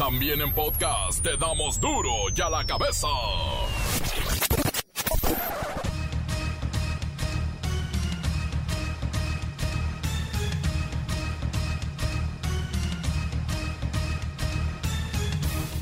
También 0.00 0.40
en 0.40 0.50
podcast 0.54 1.22
te 1.22 1.36
damos 1.36 1.78
duro 1.78 2.10
y 2.34 2.40
a 2.40 2.48
la 2.48 2.64
cabeza. 2.64 3.06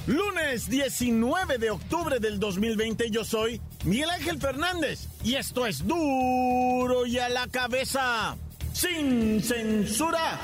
Lunes 0.09 0.69
19 0.69 1.59
de 1.59 1.71
octubre 1.71 2.19
del 2.19 2.41
2020 2.41 3.11
yo 3.11 3.25
soy 3.25 3.61
Miguel 3.85 4.11
Ángel 4.11 4.41
Fernández 4.41 5.07
y 5.23 5.37
esto 5.37 5.65
es 5.65 5.87
duro 5.87 7.07
y 7.07 7.21
a 7.21 7.29
la 7.29 7.47
cabeza, 7.47 8.37
sin 8.73 9.41
censura. 9.41 10.41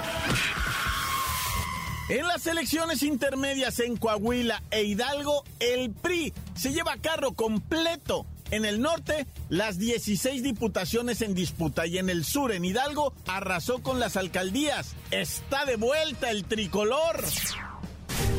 En 2.11 2.29
las 2.29 2.47
elecciones 2.47 3.03
intermedias 3.03 3.81
en 3.81 3.97
Coahuila 3.97 4.63
e 4.71 4.83
Hidalgo, 4.85 5.43
el 5.59 5.91
PRI 5.91 6.35
se 6.55 6.71
lleva 6.71 6.99
carro 6.99 7.33
completo. 7.33 8.27
En 8.51 8.67
el 8.67 8.83
norte, 8.83 9.27
las 9.49 9.79
16 9.79 10.43
diputaciones 10.43 11.23
en 11.23 11.35
disputa 11.35 11.87
y 11.87 11.97
en 11.97 12.11
el 12.11 12.27
sur, 12.27 12.53
en 12.53 12.63
Hidalgo, 12.63 13.15
arrasó 13.27 13.83
con 13.83 14.01
las 14.01 14.19
alcaldías. 14.19 14.95
Está 15.11 15.65
de 15.65 15.77
vuelta 15.77 16.31
el 16.31 16.45
tricolor. 16.45 17.25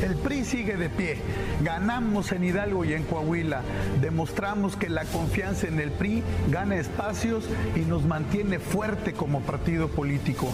El 0.00 0.14
PRI 0.14 0.44
sigue 0.44 0.76
de 0.76 0.88
pie. 0.88 1.18
Ganamos 1.62 2.30
en 2.30 2.44
Hidalgo 2.44 2.84
y 2.84 2.92
en 2.92 3.02
Coahuila. 3.02 3.62
Demostramos 4.00 4.76
que 4.76 4.88
la 4.88 5.04
confianza 5.06 5.66
en 5.66 5.80
el 5.80 5.90
PRI 5.90 6.22
gana 6.50 6.76
espacios 6.76 7.44
y 7.74 7.80
nos 7.80 8.04
mantiene 8.04 8.60
fuerte 8.60 9.12
como 9.12 9.40
partido 9.40 9.88
político. 9.88 10.52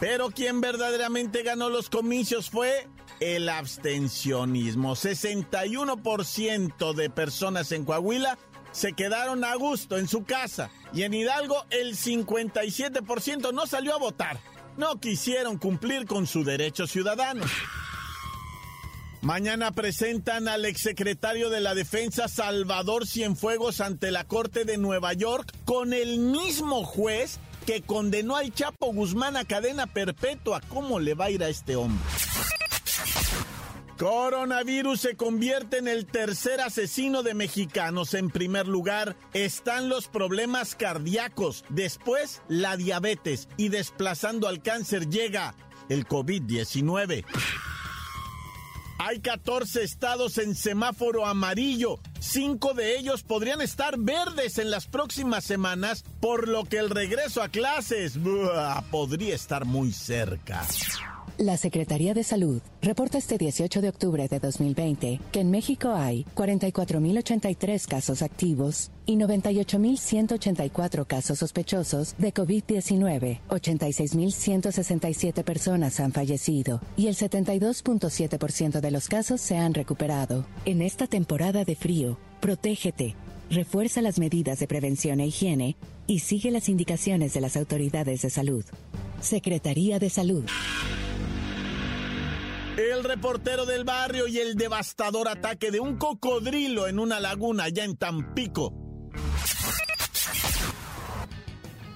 Pero 0.00 0.30
quien 0.30 0.60
verdaderamente 0.60 1.42
ganó 1.42 1.70
los 1.70 1.90
comicios 1.90 2.50
fue 2.50 2.86
el 3.20 3.48
abstencionismo. 3.48 4.94
61% 4.94 6.94
de 6.94 7.10
personas 7.10 7.72
en 7.72 7.84
Coahuila 7.84 8.38
se 8.70 8.92
quedaron 8.92 9.42
a 9.44 9.56
gusto 9.56 9.98
en 9.98 10.06
su 10.06 10.22
casa 10.24 10.70
y 10.92 11.02
en 11.02 11.14
Hidalgo 11.14 11.64
el 11.70 11.96
57% 11.96 13.52
no 13.52 13.66
salió 13.66 13.92
a 13.94 13.98
votar. 13.98 14.38
No 14.76 15.00
quisieron 15.00 15.58
cumplir 15.58 16.06
con 16.06 16.28
su 16.28 16.44
derecho 16.44 16.86
ciudadano. 16.86 17.44
Mañana 19.20 19.72
presentan 19.72 20.46
al 20.46 20.64
exsecretario 20.64 21.50
de 21.50 21.60
la 21.60 21.74
Defensa 21.74 22.28
Salvador 22.28 23.04
Cienfuegos 23.04 23.80
ante 23.80 24.12
la 24.12 24.22
Corte 24.22 24.64
de 24.64 24.78
Nueva 24.78 25.12
York 25.12 25.52
con 25.64 25.92
el 25.92 26.18
mismo 26.18 26.84
juez 26.84 27.40
que 27.68 27.82
condenó 27.82 28.34
al 28.34 28.50
Chapo 28.50 28.94
Guzmán 28.94 29.36
a 29.36 29.44
cadena 29.44 29.86
perpetua. 29.86 30.62
¿Cómo 30.70 30.98
le 31.00 31.12
va 31.12 31.26
a 31.26 31.30
ir 31.30 31.44
a 31.44 31.50
este 31.50 31.76
hombre? 31.76 32.02
Coronavirus 33.98 34.98
se 34.98 35.16
convierte 35.16 35.76
en 35.76 35.86
el 35.86 36.06
tercer 36.06 36.62
asesino 36.62 37.22
de 37.22 37.34
mexicanos. 37.34 38.14
En 38.14 38.30
primer 38.30 38.66
lugar 38.66 39.16
están 39.34 39.90
los 39.90 40.08
problemas 40.08 40.76
cardíacos, 40.76 41.66
después 41.68 42.40
la 42.48 42.78
diabetes 42.78 43.48
y 43.58 43.68
desplazando 43.68 44.48
al 44.48 44.62
cáncer 44.62 45.10
llega 45.10 45.54
el 45.90 46.06
COVID-19. 46.08 47.26
Hay 48.98 49.20
14 49.20 49.84
estados 49.84 50.38
en 50.38 50.56
semáforo 50.56 51.24
amarillo. 51.24 52.00
Cinco 52.18 52.74
de 52.74 52.98
ellos 52.98 53.22
podrían 53.22 53.60
estar 53.60 53.96
verdes 53.96 54.58
en 54.58 54.72
las 54.72 54.86
próximas 54.86 55.44
semanas, 55.44 56.04
por 56.20 56.48
lo 56.48 56.64
que 56.64 56.78
el 56.78 56.90
regreso 56.90 57.40
a 57.40 57.48
clases 57.48 58.18
podría 58.90 59.36
estar 59.36 59.64
muy 59.64 59.92
cerca. 59.92 60.66
La 61.38 61.56
Secretaría 61.56 62.12
de 62.14 62.24
Salud 62.24 62.60
reporta 62.82 63.16
este 63.16 63.38
18 63.38 63.80
de 63.80 63.88
octubre 63.90 64.26
de 64.26 64.40
2020 64.40 65.20
que 65.30 65.38
en 65.38 65.52
México 65.52 65.92
hay 65.92 66.24
44.083 66.34 67.86
casos 67.86 68.22
activos 68.22 68.90
y 69.06 69.14
98.184 69.14 71.06
casos 71.06 71.38
sospechosos 71.38 72.16
de 72.18 72.34
COVID-19. 72.34 73.38
86.167 73.50 75.44
personas 75.44 76.00
han 76.00 76.10
fallecido 76.10 76.80
y 76.96 77.06
el 77.06 77.14
72.7% 77.14 78.80
de 78.80 78.90
los 78.90 79.08
casos 79.08 79.40
se 79.40 79.58
han 79.58 79.74
recuperado. 79.74 80.44
En 80.64 80.82
esta 80.82 81.06
temporada 81.06 81.64
de 81.64 81.76
frío, 81.76 82.18
protégete, 82.40 83.14
refuerza 83.48 84.02
las 84.02 84.18
medidas 84.18 84.58
de 84.58 84.66
prevención 84.66 85.20
e 85.20 85.28
higiene 85.28 85.76
y 86.08 86.18
sigue 86.18 86.50
las 86.50 86.68
indicaciones 86.68 87.32
de 87.32 87.42
las 87.42 87.56
autoridades 87.56 88.22
de 88.22 88.30
salud. 88.30 88.64
Secretaría 89.20 90.00
de 90.00 90.10
Salud. 90.10 90.44
El 92.78 93.02
reportero 93.02 93.66
del 93.66 93.82
barrio 93.82 94.28
y 94.28 94.38
el 94.38 94.54
devastador 94.54 95.26
ataque 95.26 95.72
de 95.72 95.80
un 95.80 95.96
cocodrilo 95.96 96.86
en 96.86 97.00
una 97.00 97.18
laguna 97.18 97.64
allá 97.64 97.82
en 97.82 97.96
Tampico. 97.96 98.72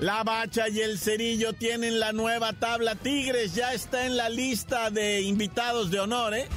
La 0.01 0.25
bacha 0.25 0.69
y 0.69 0.81
el 0.81 0.99
cerillo 0.99 1.53
tienen 1.53 2.01
la 2.01 2.13
nueva 2.13 2.53
tabla. 2.55 2.97
Tigres 2.97 3.55
ya 3.55 3.73
está 3.75 4.07
en 4.07 4.17
la 4.17 4.29
lista 4.29 4.91
de 4.91 5.21
invitados 5.21 5.93
de 5.93 6.01
honor, 6.01 6.35
¿eh? 6.35 6.49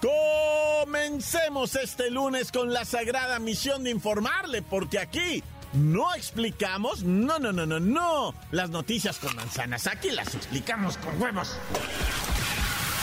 Comencemos 0.00 1.74
este 1.74 2.10
lunes 2.10 2.52
con 2.52 2.72
la 2.72 2.84
sagrada 2.84 3.40
misión 3.40 3.82
de 3.82 3.90
informarle, 3.90 4.62
porque 4.62 5.00
aquí 5.00 5.42
no 5.72 6.14
explicamos, 6.14 7.02
no, 7.02 7.38
no, 7.38 7.52
no, 7.52 7.66
no, 7.66 7.80
no, 7.80 8.34
las 8.50 8.70
noticias 8.70 9.18
con 9.18 9.34
manzanas, 9.36 9.86
aquí 9.86 10.10
las 10.10 10.34
explicamos 10.34 10.96
con 10.98 11.20
huevos. 11.20 11.58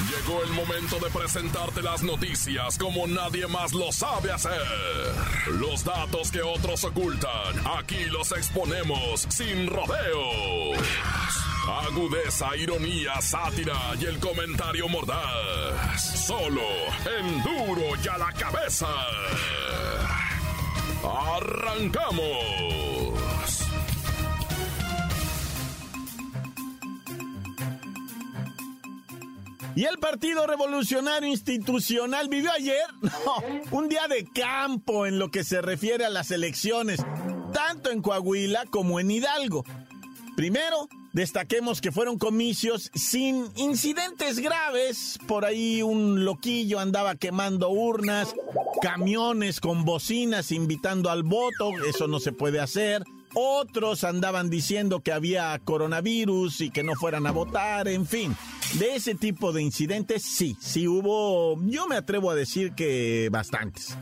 Llegó 0.08 0.42
el 0.44 0.52
momento 0.52 0.98
de 1.00 1.10
presentarte 1.10 1.82
las 1.82 2.04
noticias 2.04 2.78
como 2.78 3.06
nadie 3.06 3.48
más 3.48 3.74
lo 3.74 3.92
sabe 3.92 4.32
hacer. 4.32 4.62
Los 5.60 5.84
datos 5.84 6.32
que 6.32 6.42
otros 6.42 6.86
ocultan, 6.86 7.68
aquí 7.78 8.06
los 8.06 8.32
exponemos 8.32 9.28
sin 9.30 9.68
rodeos. 9.68 10.78
Agudeza, 11.86 12.56
ironía, 12.56 13.22
sátira 13.22 13.78
y 14.00 14.06
el 14.06 14.20
comentario 14.20 14.88
mordaz. 14.88 16.26
Solo 16.26 16.64
en 17.20 17.44
duro 17.44 17.84
y 18.02 18.08
a 18.08 18.18
la 18.18 18.32
cabeza. 18.32 18.88
¡Arrancamos! 21.12 22.70
¿Y 29.76 29.86
el 29.86 29.98
Partido 29.98 30.46
Revolucionario 30.46 31.30
Institucional 31.30 32.28
vivió 32.28 32.52
ayer? 32.52 32.84
Un 33.72 33.88
día 33.88 34.10
de 34.10 34.26
campo 34.26 35.06
en 35.06 35.20
lo 35.20 35.32
que 35.32 35.46
se 35.46 35.62
refiere 35.62 36.04
a 36.04 36.10
las 36.10 36.32
elecciones, 36.32 37.00
tanto 37.54 37.90
en 37.90 38.02
Coahuila 38.02 38.66
como 38.70 39.00
en 39.00 39.10
Hidalgo. 39.10 39.64
Primero, 40.36 40.90
destaquemos 41.14 41.82
que 41.82 41.92
fueron 41.92 42.18
comicios 42.18 42.92
sin 42.94 43.46
incidentes 43.56 44.40
graves. 44.40 45.18
Por 45.28 45.46
ahí 45.46 45.82
un 45.82 46.26
loquillo 46.26 46.80
andaba 46.80 47.16
quemando 47.16 47.70
urnas, 47.70 48.36
camiones 48.82 49.60
con 49.60 49.86
bocinas 49.86 50.52
invitando 50.52 51.10
al 51.10 51.24
voto, 51.24 51.72
eso 51.88 52.08
no 52.08 52.20
se 52.20 52.32
puede 52.32 52.60
hacer. 52.60 53.04
Otros 53.36 54.04
andaban 54.04 54.50
diciendo 54.50 55.02
que 55.02 55.12
había 55.12 55.60
coronavirus 55.60 56.62
y 56.62 56.72
que 56.72 56.84
no 56.84 56.96
fueran 56.96 57.28
a 57.28 57.32
votar, 57.32 57.88
en 57.88 58.06
fin. 58.08 58.36
De 58.80 58.96
ese 58.96 59.16
tipo 59.16 59.52
de 59.52 59.62
incidentes 59.62 60.24
sí, 60.24 60.58
sí 60.60 60.88
hubo, 60.88 61.60
yo 61.64 61.88
me 61.88 61.96
atrevo 61.96 62.32
a 62.32 62.36
decir 62.36 62.74
que 62.74 63.30
bastantes. 63.32 63.96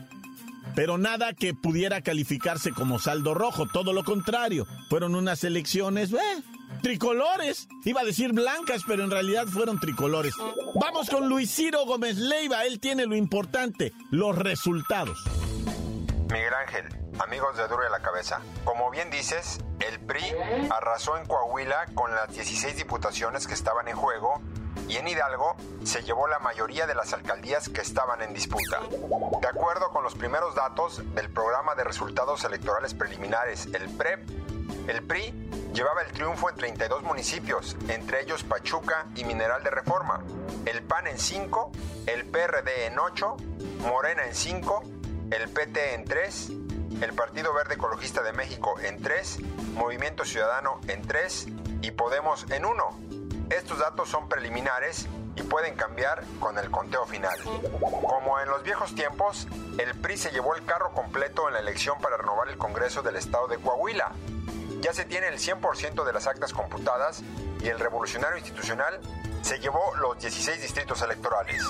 Pero 0.74 0.96
nada 0.96 1.32
que 1.34 1.54
pudiera 1.54 2.02
calificarse 2.02 2.72
como 2.72 2.98
saldo 2.98 3.34
rojo, 3.34 3.66
todo 3.66 3.92
lo 3.92 4.04
contrario. 4.04 4.66
Fueron 4.88 5.14
unas 5.14 5.42
elecciones, 5.44 6.12
eh, 6.12 6.42
tricolores. 6.78 7.68
Iba 7.84 8.02
a 8.02 8.04
decir 8.04 8.32
blancas, 8.32 8.82
pero 8.86 9.04
en 9.04 9.10
realidad 9.10 9.46
fueron 9.46 9.78
tricolores. 9.78 10.34
Vamos 10.74 11.08
con 11.10 11.28
Luis 11.28 11.54
Ciro 11.54 11.84
Gómez 11.86 12.16
Leiva, 12.16 12.64
él 12.64 12.80
tiene 12.80 13.06
lo 13.06 13.16
importante, 13.16 13.92
los 14.10 14.36
resultados. 14.36 15.24
Miguel 16.30 16.52
Ángel, 16.54 16.84
amigos 17.20 17.56
de 17.56 17.66
Duro 17.68 17.84
de 17.84 17.90
la 17.90 18.00
Cabeza. 18.00 18.40
Como 18.64 18.90
bien 18.90 19.10
dices, 19.10 19.58
el 19.80 19.98
PRI 20.00 20.24
arrasó 20.70 21.16
en 21.16 21.26
Coahuila 21.26 21.86
con 21.94 22.14
las 22.14 22.32
16 22.34 22.76
diputaciones 22.76 23.46
que 23.46 23.54
estaban 23.54 23.88
en 23.88 23.96
juego 23.96 24.40
y 24.88 24.96
en 24.96 25.08
Hidalgo 25.08 25.56
se 25.84 26.02
llevó 26.02 26.28
la 26.28 26.38
mayoría 26.38 26.86
de 26.86 26.94
las 26.94 27.12
alcaldías 27.12 27.68
que 27.68 27.80
estaban 27.80 28.22
en 28.22 28.34
disputa. 28.34 28.80
De 29.40 29.48
acuerdo 29.48 29.90
con 29.90 30.02
los 30.02 30.14
primeros 30.14 30.54
datos 30.54 31.02
del 31.14 31.30
programa 31.30 31.74
de 31.74 31.84
resultados 31.84 32.44
electorales 32.44 32.94
preliminares, 32.94 33.66
el 33.66 33.88
PREP, 33.88 34.28
el 34.88 35.02
PRI 35.02 35.32
llevaba 35.78 36.02
el 36.02 36.10
triunfo 36.10 36.50
en 36.50 36.56
32 36.56 37.04
municipios, 37.04 37.76
entre 37.86 38.22
ellos 38.22 38.42
Pachuca 38.42 39.06
y 39.14 39.22
Mineral 39.22 39.62
de 39.62 39.70
Reforma, 39.70 40.24
el 40.66 40.82
PAN 40.82 41.06
en 41.06 41.20
5, 41.20 41.70
el 42.06 42.24
PRD 42.24 42.86
en 42.86 42.98
8, 42.98 43.36
Morena 43.86 44.26
en 44.26 44.34
5, 44.34 44.82
el 45.30 45.48
PT 45.48 45.94
en 45.94 46.04
3, 46.04 46.48
el 47.00 47.12
Partido 47.12 47.54
Verde 47.54 47.74
Ecologista 47.74 48.24
de 48.24 48.32
México 48.32 48.74
en 48.80 49.00
3, 49.00 49.38
Movimiento 49.74 50.24
Ciudadano 50.24 50.80
en 50.88 51.00
3 51.00 51.46
y 51.82 51.92
Podemos 51.92 52.50
en 52.50 52.64
1. 52.64 52.84
estos 53.50 53.78
datos 53.78 54.08
son 54.08 54.28
preliminares 54.28 55.06
y 55.36 55.42
pueden 55.42 55.76
cambiar 55.76 56.24
con 56.40 56.58
el 56.58 56.72
conteo 56.72 57.06
final. 57.06 57.38
Como 57.80 58.40
en 58.40 58.48
los 58.48 58.64
viejos 58.64 58.96
tiempos, 58.96 59.46
el 59.78 59.94
PRI 59.94 60.16
se 60.16 60.32
llevó 60.32 60.56
el 60.56 60.64
carro 60.64 60.92
completo 60.92 61.46
en 61.46 61.54
la 61.54 61.60
elección 61.60 62.00
para 62.00 62.16
renovar 62.16 62.48
el 62.48 62.58
Congreso 62.58 63.02
del 63.02 63.14
Estado 63.14 63.46
de 63.46 63.58
Coahuila. 63.58 64.10
Ya 64.80 64.92
se 64.92 65.04
tiene 65.04 65.28
el 65.28 65.38
100% 65.38 66.04
de 66.04 66.12
las 66.12 66.26
actas 66.26 66.52
computadas 66.52 67.22
y 67.60 67.68
el 67.68 67.78
revolucionario 67.78 68.38
institucional 68.38 69.00
se 69.42 69.58
llevó 69.58 69.94
los 69.96 70.18
16 70.18 70.60
distritos 70.60 71.02
electorales. 71.02 71.64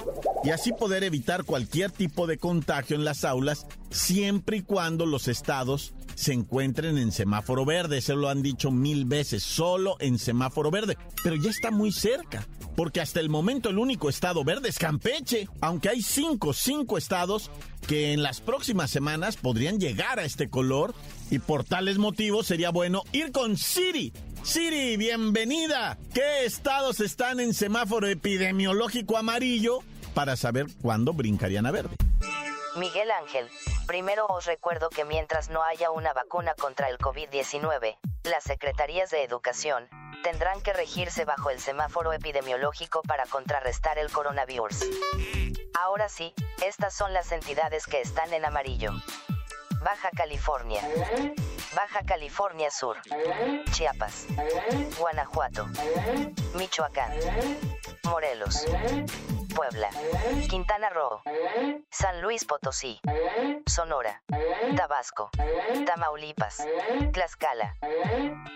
y 0.43 0.49
así 0.49 0.73
poder 0.73 1.05
evitar 1.05 1.45
cualquier 1.45 1.91
tipo 1.91 2.27
de 2.27 2.39
contagio 2.39 2.97
en 2.97 3.05
las 3.05 3.27
aulas 3.27 3.67
siempre 3.91 4.57
y 4.57 4.63
cuando 4.63 5.05
los 5.05 5.29
estados 5.29 5.93
se 6.15 6.33
encuentren 6.33 6.97
en 6.97 7.13
semáforo 7.13 7.67
verde. 7.67 7.99
Eso 7.99 8.17
lo 8.17 8.31
han 8.31 8.43
dicho 8.43 8.71
mil 8.71 9.05
veces, 9.05 9.43
solo 9.43 9.97
en 10.01 10.19
semáforo 10.19 10.71
verde. 10.71 10.97
Pero 11.23 11.37
ya 11.37 11.51
está 11.51 11.71
muy 11.71 11.93
cerca, 11.93 12.47
porque 12.77 13.03
hasta 13.03 13.21
el 13.21 13.29
momento 13.29 13.69
el 13.69 13.79
único 13.79 14.09
estado 14.09 14.43
verde 14.43 14.71
es 14.71 14.79
Campeche, 14.79 15.49
aunque 15.61 15.91
hay 15.91 16.01
cinco, 16.01 16.55
cinco 16.55 16.97
estados 16.97 17.51
que 17.85 18.13
en 18.13 18.23
las 18.23 18.41
próximas 18.41 18.91
semanas 18.91 19.37
podrían 19.37 19.79
llegar 19.79 20.19
a 20.19 20.25
este 20.25 20.49
color 20.49 20.95
y 21.31 21.39
por 21.39 21.65
tales 21.65 21.99
motivos 21.99 22.47
sería 22.47 22.71
bueno 22.71 23.03
ir 23.13 23.33
con 23.33 23.57
Siri. 23.57 24.13
Siri, 24.43 24.97
bienvenida. 24.97 25.99
¿Qué 26.13 26.45
estados 26.45 27.01
están 27.01 27.41
en 27.41 27.55
semáforo 27.55 28.07
epidemiológico 28.07 29.17
amarillo 29.17 29.81
para 30.15 30.37
saber 30.37 30.67
cuándo 30.83 31.13
brincarían 31.13 31.67
a 31.67 31.71
verde? 31.71 31.97
Miguel 32.77 33.11
Ángel, 33.11 33.49
primero 33.87 34.27
os 34.27 34.47
recuerdo 34.47 34.91
que 34.91 35.05
mientras 35.05 35.49
no 35.49 35.63
haya 35.63 35.91
una 35.91 36.13
vacuna 36.13 36.55
contra 36.55 36.89
el 36.89 36.99
COVID-19, 36.99 37.97
las 38.25 38.45
secretarías 38.45 39.11
de 39.11 39.23
educación 39.23 39.89
tendrán 40.23 40.61
que 40.63 40.73
regirse 40.73 41.25
bajo 41.25 41.51
el 41.51 41.61
semáforo 41.61 42.13
epidemiológico 42.13 43.03
para 43.03 43.27
contrarrestar 43.27 43.99
el 43.99 44.11
coronavirus. 44.11 44.85
Ahora 45.75 46.09
sí, 46.09 46.33
estas 46.65 46.95
son 46.95 47.13
las 47.13 47.33
entidades 47.33 47.87
que 47.87 48.01
están 48.01 48.33
en 48.33 48.45
amarillo. 48.45 48.93
Baja 49.83 50.11
California, 50.17 50.81
Baja 51.77 52.03
California 52.07 52.71
Sur, 52.71 52.97
Chiapas, 53.73 54.27
Guanajuato, 54.99 55.67
Michoacán, 56.55 57.13
Morelos, 58.05 58.65
Puebla, 59.55 59.89
Quintana 60.49 60.91
Roo, 60.91 61.21
San 61.91 62.23
Luis 62.23 62.45
Potosí, 62.45 62.99
Sonora, 63.67 64.23
Tabasco, 64.77 65.31
Tamaulipas, 65.87 66.59
Tlaxcala, 67.13 67.77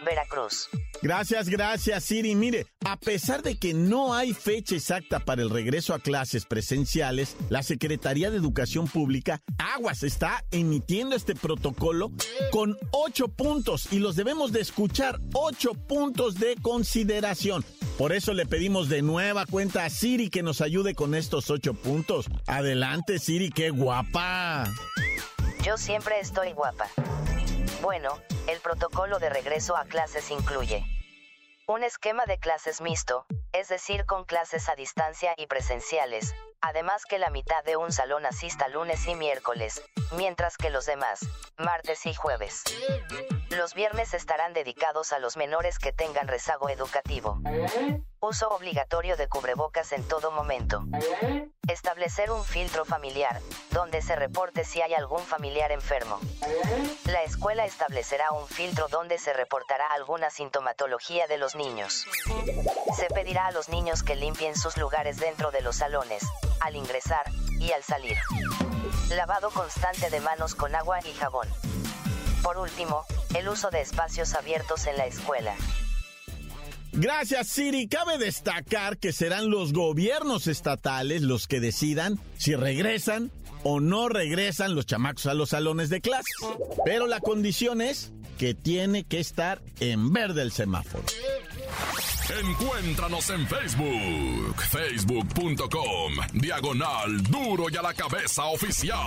Veracruz. 0.05 0.69
Gracias, 1.01 1.49
gracias, 1.49 2.05
Siri. 2.05 2.35
Mire, 2.35 2.67
a 2.85 2.97
pesar 2.97 3.43
de 3.43 3.57
que 3.59 3.73
no 3.73 4.15
hay 4.15 4.35
fecha 4.35 4.75
exacta 4.75 5.21
para 5.21 5.43
el 5.43 5.51
regreso 5.51 5.95
a 5.95 6.01
clases 6.01 6.45
presenciales, 6.45 7.37
la 7.49 7.63
Secretaría 7.63 8.31
de 8.31 8.37
Educación 8.37 8.89
Pública, 8.89 9.41
Aguas, 9.59 10.03
está 10.03 10.45
emitiendo 10.51 11.15
este 11.15 11.35
protocolo 11.35 12.11
con 12.51 12.77
ocho 12.91 13.29
puntos 13.29 13.93
y 13.93 14.01
los 14.01 14.17
debemos 14.17 14.53
de 14.53 14.61
escuchar, 14.61 15.21
ocho 15.35 15.75
puntos 15.75 16.35
de 16.37 16.57
consideración. 16.61 17.65
Por 17.99 18.13
eso 18.13 18.33
le 18.33 18.47
pedimos 18.47 18.89
de 18.89 19.03
nueva 19.03 19.45
cuenta 19.45 19.85
a 19.85 19.91
Siri 19.91 20.31
que 20.31 20.45
nos 20.45 20.61
ayude 20.61 20.95
con 20.95 21.17
estos 21.17 21.51
ocho 21.51 21.75
puntos. 21.75 22.27
Adelante, 22.47 23.19
Siri, 23.19 23.51
qué 23.51 23.71
guapa. 23.71 24.67
Yo 25.65 25.77
siempre 25.77 26.21
estoy 26.21 26.53
guapa. 26.53 26.87
Bueno, 27.83 28.11
el 28.47 28.61
protocolo 28.61 29.19
de 29.19 29.31
regreso 29.31 29.77
a 29.77 29.85
clases 29.85 30.31
incluye 30.31 30.85
un 31.67 31.83
esquema 31.83 32.25
de 32.27 32.39
clases 32.39 32.81
mixto, 32.81 33.27
es 33.53 33.69
decir, 33.69 34.07
con 34.07 34.25
clases 34.25 34.69
a 34.69 34.77
distancia 34.77 35.35
y 35.37 35.49
presenciales, 35.49 36.37
además 36.61 37.05
que 37.05 37.19
la 37.19 37.31
mitad 37.31 37.65
de 37.65 37.77
un 37.77 37.93
salón 37.93 38.27
asista 38.27 38.69
lunes 38.69 39.07
y 39.07 39.15
miércoles, 39.15 39.83
mientras 40.17 40.57
que 40.57 40.71
los 40.71 40.87
demás, 40.87 41.21
martes 41.57 42.07
y 42.07 42.15
jueves. 42.15 42.63
Los 43.51 43.75
viernes 43.75 44.15
estarán 44.15 44.53
dedicados 44.53 45.13
a 45.13 45.19
los 45.19 45.37
menores 45.37 45.79
que 45.79 45.93
tengan 45.93 46.29
rezago 46.29 46.69
educativo. 46.69 47.41
Uso 48.21 48.49
obligatorio 48.51 49.17
de 49.17 49.29
cubrebocas 49.29 49.93
en 49.93 50.07
todo 50.07 50.31
momento. 50.31 50.85
Establecer 51.69 52.31
un 52.31 52.45
filtro 52.45 52.87
familiar, 52.87 53.41
donde 53.71 54.01
se 54.01 54.17
reporte 54.17 54.65
si 54.65 54.81
hay 54.81 54.95
algún 54.95 55.23
familiar 55.23 55.71
enfermo. 55.71 56.19
La 57.05 57.23
escuela 57.23 57.67
establecerá 57.67 58.33
un 58.33 58.47
filtro 58.49 58.89
donde 58.89 59.19
se 59.19 59.35
reportará 59.35 59.87
alguna 59.93 60.31
sintomatología 60.31 61.27
de 61.27 61.37
los 61.37 61.55
niños. 61.55 62.07
Se 62.97 63.07
pedirá 63.09 63.49
a 63.49 63.53
los 63.53 63.69
niños 63.69 64.03
que 64.03 64.17
limpien 64.17 64.57
sus 64.57 64.79
lugares 64.79 65.19
dentro 65.19 65.51
de 65.51 65.61
los 65.61 65.77
salones, 65.77 66.25
al 66.61 66.75
ingresar 66.75 67.31
y 67.61 67.73
al 67.73 67.83
salir. 67.83 68.17
Lavado 69.11 69.51
constante 69.51 70.09
de 70.09 70.21
manos 70.21 70.55
con 70.55 70.75
agua 70.75 71.01
y 71.05 71.13
jabón. 71.13 71.49
Por 72.43 72.57
último, 72.57 73.05
el 73.35 73.47
uso 73.47 73.71
de 73.71 73.83
espacios 73.83 74.35
abiertos 74.35 74.87
en 74.87 74.97
la 74.97 75.05
escuela. 75.05 75.55
Gracias, 76.93 77.49
Siri. 77.49 77.89
Cabe 77.89 78.19
destacar 78.19 78.99
que 78.99 79.13
serán 79.13 79.51
los 79.51 79.73
gobiernos 79.73 80.47
estatales 80.47 81.23
los 81.23 81.47
que 81.47 81.61
decidan 81.61 82.19
si 82.37 82.55
regresan 82.55 83.31
o 83.63 83.81
no 83.81 84.09
regresan 84.09 84.75
los 84.75 84.87
chamacos 84.87 85.27
a 85.27 85.35
los 85.35 85.51
salones 85.51 85.91
de 85.91 86.01
clase. 86.01 86.31
Pero 86.85 87.07
la 87.07 87.21
condición 87.21 87.81
es 87.81 88.13
que 88.39 88.55
tiene 88.55 89.05
que 89.05 89.21
estar 89.21 89.61
en 89.81 90.13
verde 90.13 90.43
el 90.43 90.53
semáforo. 90.53 91.05
Encuéntranos 92.41 93.31
en 93.31 93.47
Facebook, 93.47 94.63
facebook.com, 94.71 96.13
diagonal 96.35 97.23
duro 97.23 97.67
y 97.71 97.77
a 97.77 97.83
la 97.83 97.95
cabeza 97.95 98.45
oficial. 98.45 98.99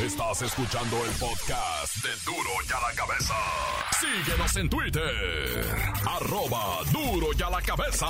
Estás 0.00 0.42
escuchando 0.42 1.04
el 1.04 1.10
podcast 1.12 1.96
de 2.02 2.10
Duro 2.24 2.50
y 2.68 2.72
a 2.72 2.80
la 2.80 2.94
cabeza. 2.94 3.34
Síguenos 4.00 4.56
en 4.56 4.68
Twitter, 4.68 5.66
arroba 6.06 6.78
duro 6.92 7.28
y 7.38 7.42
a 7.42 7.50
la 7.50 7.62
cabeza. 7.62 8.06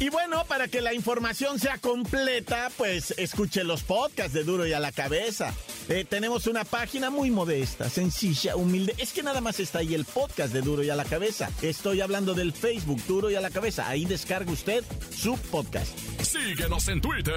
Y 0.00 0.08
bueno, 0.08 0.44
para 0.46 0.68
que 0.68 0.80
la 0.80 0.92
información 0.92 1.58
sea 1.58 1.78
completa, 1.78 2.70
pues 2.76 3.14
escuche 3.16 3.64
los 3.64 3.82
podcasts 3.84 4.32
de 4.32 4.44
Duro 4.44 4.66
y 4.66 4.72
a 4.72 4.80
la 4.80 4.92
cabeza. 4.92 5.54
Eh, 5.88 6.04
tenemos 6.08 6.46
una 6.46 6.64
página 6.64 7.10
muy 7.10 7.30
modesta, 7.30 7.88
sencilla, 7.88 8.56
humilde. 8.56 8.94
Es 8.98 9.12
que 9.12 9.22
nada 9.22 9.40
más 9.40 9.60
está 9.60 9.78
ahí 9.78 9.94
el 9.94 10.04
podcast 10.04 10.52
de 10.52 10.62
Duro 10.62 10.82
y 10.82 10.90
a 10.90 10.96
la 10.96 11.04
Cabeza. 11.04 11.48
Estoy 11.62 12.00
hablando 12.00 12.34
del 12.34 12.52
Facebook 12.52 13.02
Duro 13.06 13.30
y 13.30 13.36
a 13.36 13.40
la 13.40 13.50
Cabeza. 13.50 13.88
Ahí 13.88 14.04
descarga 14.04 14.50
usted 14.50 14.84
su 15.10 15.38
podcast. 15.38 15.96
Síguenos 16.34 16.88
en 16.88 17.00
Twitter. 17.00 17.32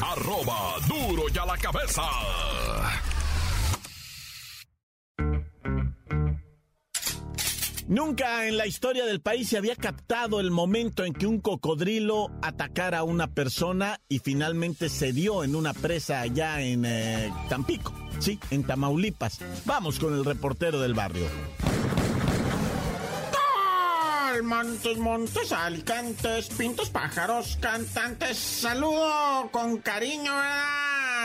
Arroba 0.00 0.76
Duro 0.86 1.24
y 1.34 1.36
a 1.36 1.44
la 1.44 1.56
Cabeza. 1.56 2.02
Nunca 7.88 8.46
en 8.46 8.56
la 8.56 8.68
historia 8.68 9.04
del 9.04 9.20
país 9.20 9.48
se 9.48 9.58
había 9.58 9.74
captado 9.74 10.38
el 10.38 10.52
momento 10.52 11.04
en 11.04 11.12
que 11.12 11.26
un 11.26 11.40
cocodrilo 11.40 12.30
atacara 12.40 12.98
a 12.98 13.02
una 13.02 13.26
persona 13.34 13.98
y 14.08 14.20
finalmente 14.20 14.90
se 14.90 15.12
dio 15.12 15.42
en 15.42 15.56
una 15.56 15.72
presa 15.72 16.20
allá 16.20 16.60
en 16.60 16.84
eh, 16.84 17.32
Tampico, 17.48 17.92
sí, 18.20 18.38
en 18.52 18.62
Tamaulipas. 18.62 19.40
Vamos 19.64 19.98
con 19.98 20.14
el 20.14 20.24
reportero 20.24 20.80
del 20.80 20.94
barrio. 20.94 21.26
Montes, 24.42 24.98
montes, 24.98 25.52
alicantes, 25.52 26.48
pintos, 26.50 26.90
pájaros, 26.90 27.58
cantantes. 27.60 28.38
Saludo 28.38 29.48
con 29.50 29.78
cariño, 29.78 30.32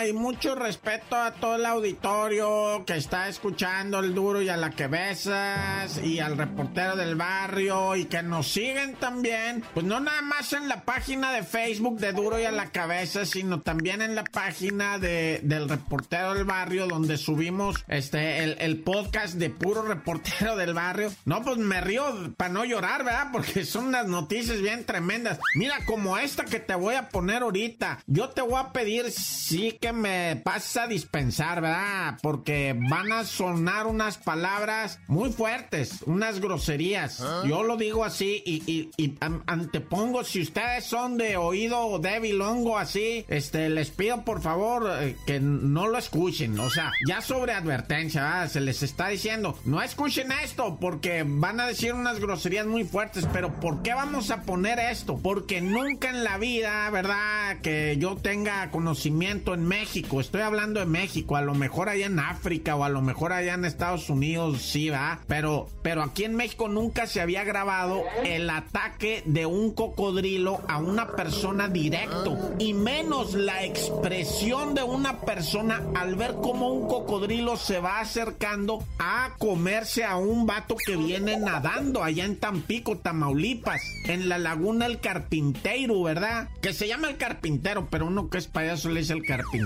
y 0.01 0.13
mucho 0.13 0.55
respeto 0.55 1.15
a 1.15 1.31
todo 1.33 1.55
el 1.55 1.65
auditorio 1.65 2.83
que 2.85 2.95
está 2.95 3.27
escuchando 3.29 4.00
el 4.00 4.13
duro 4.13 4.41
y 4.41 4.50
a 4.50 4.57
la 4.57 4.71
que 4.71 4.88
besas 4.88 6.00
y 6.03 6.19
al 6.19 6.38
reportero 6.38 6.95
del 6.95 7.15
barrio 7.15 7.95
y 7.95 8.05
que 8.05 8.23
nos 8.23 8.47
siguen 8.47 8.95
también, 8.95 9.63
pues 9.73 9.85
no 9.85 10.00
nada 10.00 10.21
más 10.21 10.53
en 10.53 10.67
la 10.67 10.83
página 10.83 11.31
de 11.31 11.43
Facebook 11.43 12.00
de 12.00 12.12
duro 12.12 12.39
y 12.39 12.45
a 12.45 12.51
la 12.51 12.71
cabeza, 12.71 13.25
sino 13.25 13.62
también 13.62 14.01
en 14.01 14.15
la 14.15 14.23
página 14.23 14.97
de, 14.97 15.39
del 15.43 15.69
reportero 15.69 16.33
del 16.33 16.45
barrio 16.45 16.88
donde 16.88 17.17
subimos 17.17 17.83
este 17.88 18.43
el, 18.43 18.57
el 18.59 18.79
podcast 18.81 19.35
de 19.35 19.50
puro 19.50 19.83
reportero 19.83 20.55
del 20.55 20.73
barrio. 20.73 21.12
No, 21.25 21.43
pues 21.43 21.57
me 21.57 21.81
río 21.81 22.33
para 22.35 22.51
no 22.51 22.65
llorar, 22.65 23.03
¿verdad? 23.03 23.27
Porque 23.31 23.63
son 23.65 23.88
unas 23.88 24.07
noticias 24.07 24.59
bien 24.59 24.85
tremendas. 24.85 25.39
Mira, 25.55 25.85
como 25.85 26.17
esta 26.17 26.45
que 26.45 26.59
te 26.59 26.75
voy 26.75 26.95
a 26.95 27.09
poner 27.09 27.43
ahorita. 27.43 28.00
Yo 28.07 28.29
te 28.29 28.41
voy 28.41 28.59
a 28.59 28.71
pedir, 28.71 29.12
sí, 29.12 29.77
que 29.83 29.91
me 29.91 30.37
pasa 30.37 30.83
a 30.83 30.87
dispensar, 30.87 31.59
¿verdad? 31.59 32.17
Porque 32.21 32.73
van 32.89 33.11
a 33.11 33.25
sonar 33.25 33.85
unas 33.85 34.17
palabras 34.17 34.97
muy 35.07 35.29
fuertes, 35.33 36.03
unas 36.05 36.39
groserías. 36.39 37.19
¿Ah? 37.19 37.43
Yo 37.45 37.63
lo 37.63 37.75
digo 37.75 38.05
así 38.05 38.41
y, 38.45 38.89
y, 38.97 39.17
antepongo, 39.19 40.23
si 40.23 40.41
ustedes 40.41 40.85
son 40.85 41.17
de 41.17 41.35
oído 41.35 41.99
débil, 41.99 42.41
hongo 42.41 42.77
así, 42.77 43.25
este, 43.27 43.67
les 43.67 43.89
pido 43.89 44.23
por 44.23 44.41
favor 44.41 44.89
eh, 45.01 45.17
que 45.27 45.41
no 45.41 45.89
lo 45.89 45.97
escuchen. 45.97 46.57
O 46.61 46.69
sea, 46.69 46.93
ya 47.05 47.19
sobre 47.19 47.51
advertencia, 47.51 48.23
¿verdad? 48.23 48.49
Se 48.49 48.61
les 48.61 48.83
está 48.83 49.09
diciendo, 49.09 49.59
no 49.65 49.81
escuchen 49.81 50.31
esto 50.31 50.77
porque 50.79 51.25
van 51.27 51.59
a 51.59 51.67
decir 51.67 51.93
unas 51.93 52.21
groserías 52.21 52.67
muy 52.67 52.85
fuertes, 52.85 53.27
pero 53.33 53.59
¿por 53.59 53.81
qué 53.81 53.93
vamos 53.93 54.31
a 54.31 54.43
poner 54.43 54.79
esto? 54.79 55.19
Porque 55.21 55.59
nunca 55.59 56.09
en 56.09 56.23
la 56.23 56.37
vida, 56.37 56.89
¿verdad? 56.89 57.59
Que 57.61 57.97
yo 57.99 58.15
tenga 58.15 58.71
conocimiento 58.71 59.53
en 59.53 59.72
México, 59.73 60.21
estoy 60.21 60.41
hablando 60.41 60.79
de 60.79 60.85
México, 60.85 61.35
a 61.35 61.41
lo 61.41 61.55
mejor 61.55 61.89
allá 61.89 62.05
en 62.05 62.19
África 62.19 62.75
o 62.75 62.83
a 62.83 62.89
lo 62.89 63.01
mejor 63.01 63.33
allá 63.33 63.55
en 63.55 63.65
Estados 63.65 64.07
Unidos, 64.07 64.61
sí, 64.61 64.89
va, 64.89 65.19
pero, 65.25 65.67
pero 65.81 66.03
aquí 66.03 66.25
en 66.25 66.35
México 66.35 66.67
nunca 66.67 67.07
se 67.07 67.21
había 67.21 67.43
grabado 67.43 68.03
el 68.23 68.47
ataque 68.51 69.23
de 69.25 69.47
un 69.47 69.73
cocodrilo 69.73 70.61
a 70.67 70.77
una 70.77 71.07
persona 71.15 71.69
directo 71.69 72.37
y 72.59 72.75
menos 72.75 73.33
la 73.33 73.63
expresión 73.63 74.75
de 74.75 74.83
una 74.83 75.21
persona 75.21 75.81
al 75.95 76.17
ver 76.17 76.35
cómo 76.39 76.69
un 76.69 76.87
cocodrilo 76.87 77.57
se 77.57 77.79
va 77.79 77.99
acercando 77.99 78.85
a 78.99 79.33
comerse 79.39 80.03
a 80.03 80.17
un 80.17 80.45
vato 80.45 80.75
que 80.85 80.97
viene 80.97 81.37
nadando 81.37 82.03
allá 82.03 82.25
en 82.25 82.37
Tampico, 82.37 82.99
Tamaulipas, 82.99 83.81
en 84.05 84.29
la 84.29 84.37
laguna 84.37 84.85
El 84.85 84.99
Carpintero, 84.99 86.03
¿verdad? 86.03 86.49
Que 86.61 86.73
se 86.73 86.87
llama 86.87 87.09
El 87.09 87.17
Carpintero, 87.17 87.87
pero 87.89 88.05
uno 88.05 88.29
que 88.29 88.37
es 88.37 88.45
payaso 88.45 88.89
le 88.89 88.99
dice 88.99 89.13
El 89.13 89.25
Carpintero 89.25 89.62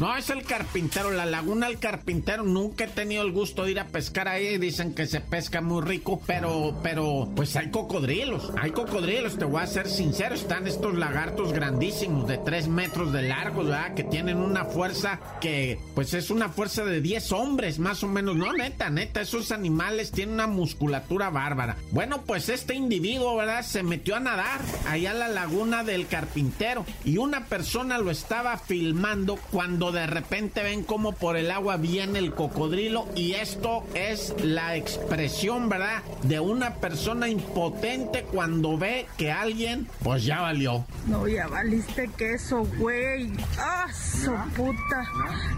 no, 0.00 0.16
es 0.16 0.30
el 0.30 0.42
carpintero, 0.44 1.10
la 1.10 1.26
laguna 1.26 1.68
del 1.68 1.78
carpintero. 1.78 2.42
Nunca 2.42 2.84
he 2.84 2.88
tenido 2.88 3.22
el 3.22 3.32
gusto 3.32 3.64
de 3.64 3.72
ir 3.72 3.80
a 3.80 3.88
pescar 3.88 4.28
ahí. 4.28 4.58
Dicen 4.58 4.94
que 4.94 5.06
se 5.06 5.20
pesca 5.20 5.60
muy 5.60 5.82
rico, 5.82 6.20
pero, 6.26 6.78
pero, 6.82 7.28
pues 7.34 7.56
hay 7.56 7.70
cocodrilos. 7.70 8.52
Hay 8.60 8.70
cocodrilos, 8.70 9.38
te 9.38 9.44
voy 9.44 9.62
a 9.62 9.66
ser 9.66 9.88
sincero. 9.88 10.34
Están 10.34 10.66
estos 10.66 10.94
lagartos 10.94 11.52
grandísimos 11.52 12.26
de 12.28 12.38
3 12.38 12.68
metros 12.68 13.12
de 13.12 13.22
largo, 13.22 13.64
¿verdad? 13.64 13.94
Que 13.94 14.04
tienen 14.04 14.38
una 14.38 14.64
fuerza 14.64 15.20
que, 15.40 15.78
pues 15.94 16.14
es 16.14 16.30
una 16.30 16.48
fuerza 16.48 16.84
de 16.84 17.00
10 17.00 17.32
hombres, 17.32 17.78
más 17.78 18.02
o 18.02 18.08
menos. 18.08 18.36
No, 18.36 18.52
neta, 18.52 18.90
neta, 18.90 19.20
esos 19.20 19.52
animales 19.52 20.10
tienen 20.10 20.34
una 20.34 20.46
musculatura 20.46 21.30
bárbara. 21.30 21.76
Bueno, 21.90 22.22
pues 22.22 22.48
este 22.48 22.74
individuo, 22.74 23.36
¿verdad? 23.36 23.62
Se 23.62 23.82
metió 23.82 24.16
a 24.16 24.20
nadar 24.20 24.60
allá 24.88 25.12
a 25.12 25.14
la 25.14 25.28
laguna 25.28 25.84
del 25.84 26.06
carpintero 26.06 26.84
y 27.04 27.18
una 27.18 27.46
persona 27.46 27.98
lo 27.98 28.10
estaba 28.10 28.58
filmando 28.58 29.33
cuando 29.50 29.92
de 29.92 30.06
repente 30.06 30.62
ven 30.62 30.82
como 30.82 31.12
por 31.12 31.36
el 31.36 31.50
agua 31.50 31.76
viene 31.76 32.18
el 32.18 32.34
cocodrilo 32.34 33.06
y 33.14 33.32
esto 33.32 33.84
es 33.94 34.34
la 34.42 34.76
expresión, 34.76 35.68
¿verdad? 35.68 36.02
De 36.22 36.40
una 36.40 36.74
persona 36.76 37.28
impotente 37.28 38.24
cuando 38.24 38.76
ve 38.78 39.06
que 39.16 39.32
alguien 39.32 39.88
pues 40.02 40.24
ya 40.24 40.40
valió. 40.40 40.84
No, 41.06 41.28
ya 41.28 41.46
valiste 41.46 42.10
queso, 42.16 42.64
güey. 42.78 43.30
¡Ah, 43.58 43.86
su 43.92 44.32
puta! 44.56 45.08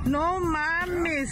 No 0.04 0.40
mames. 0.40 1.30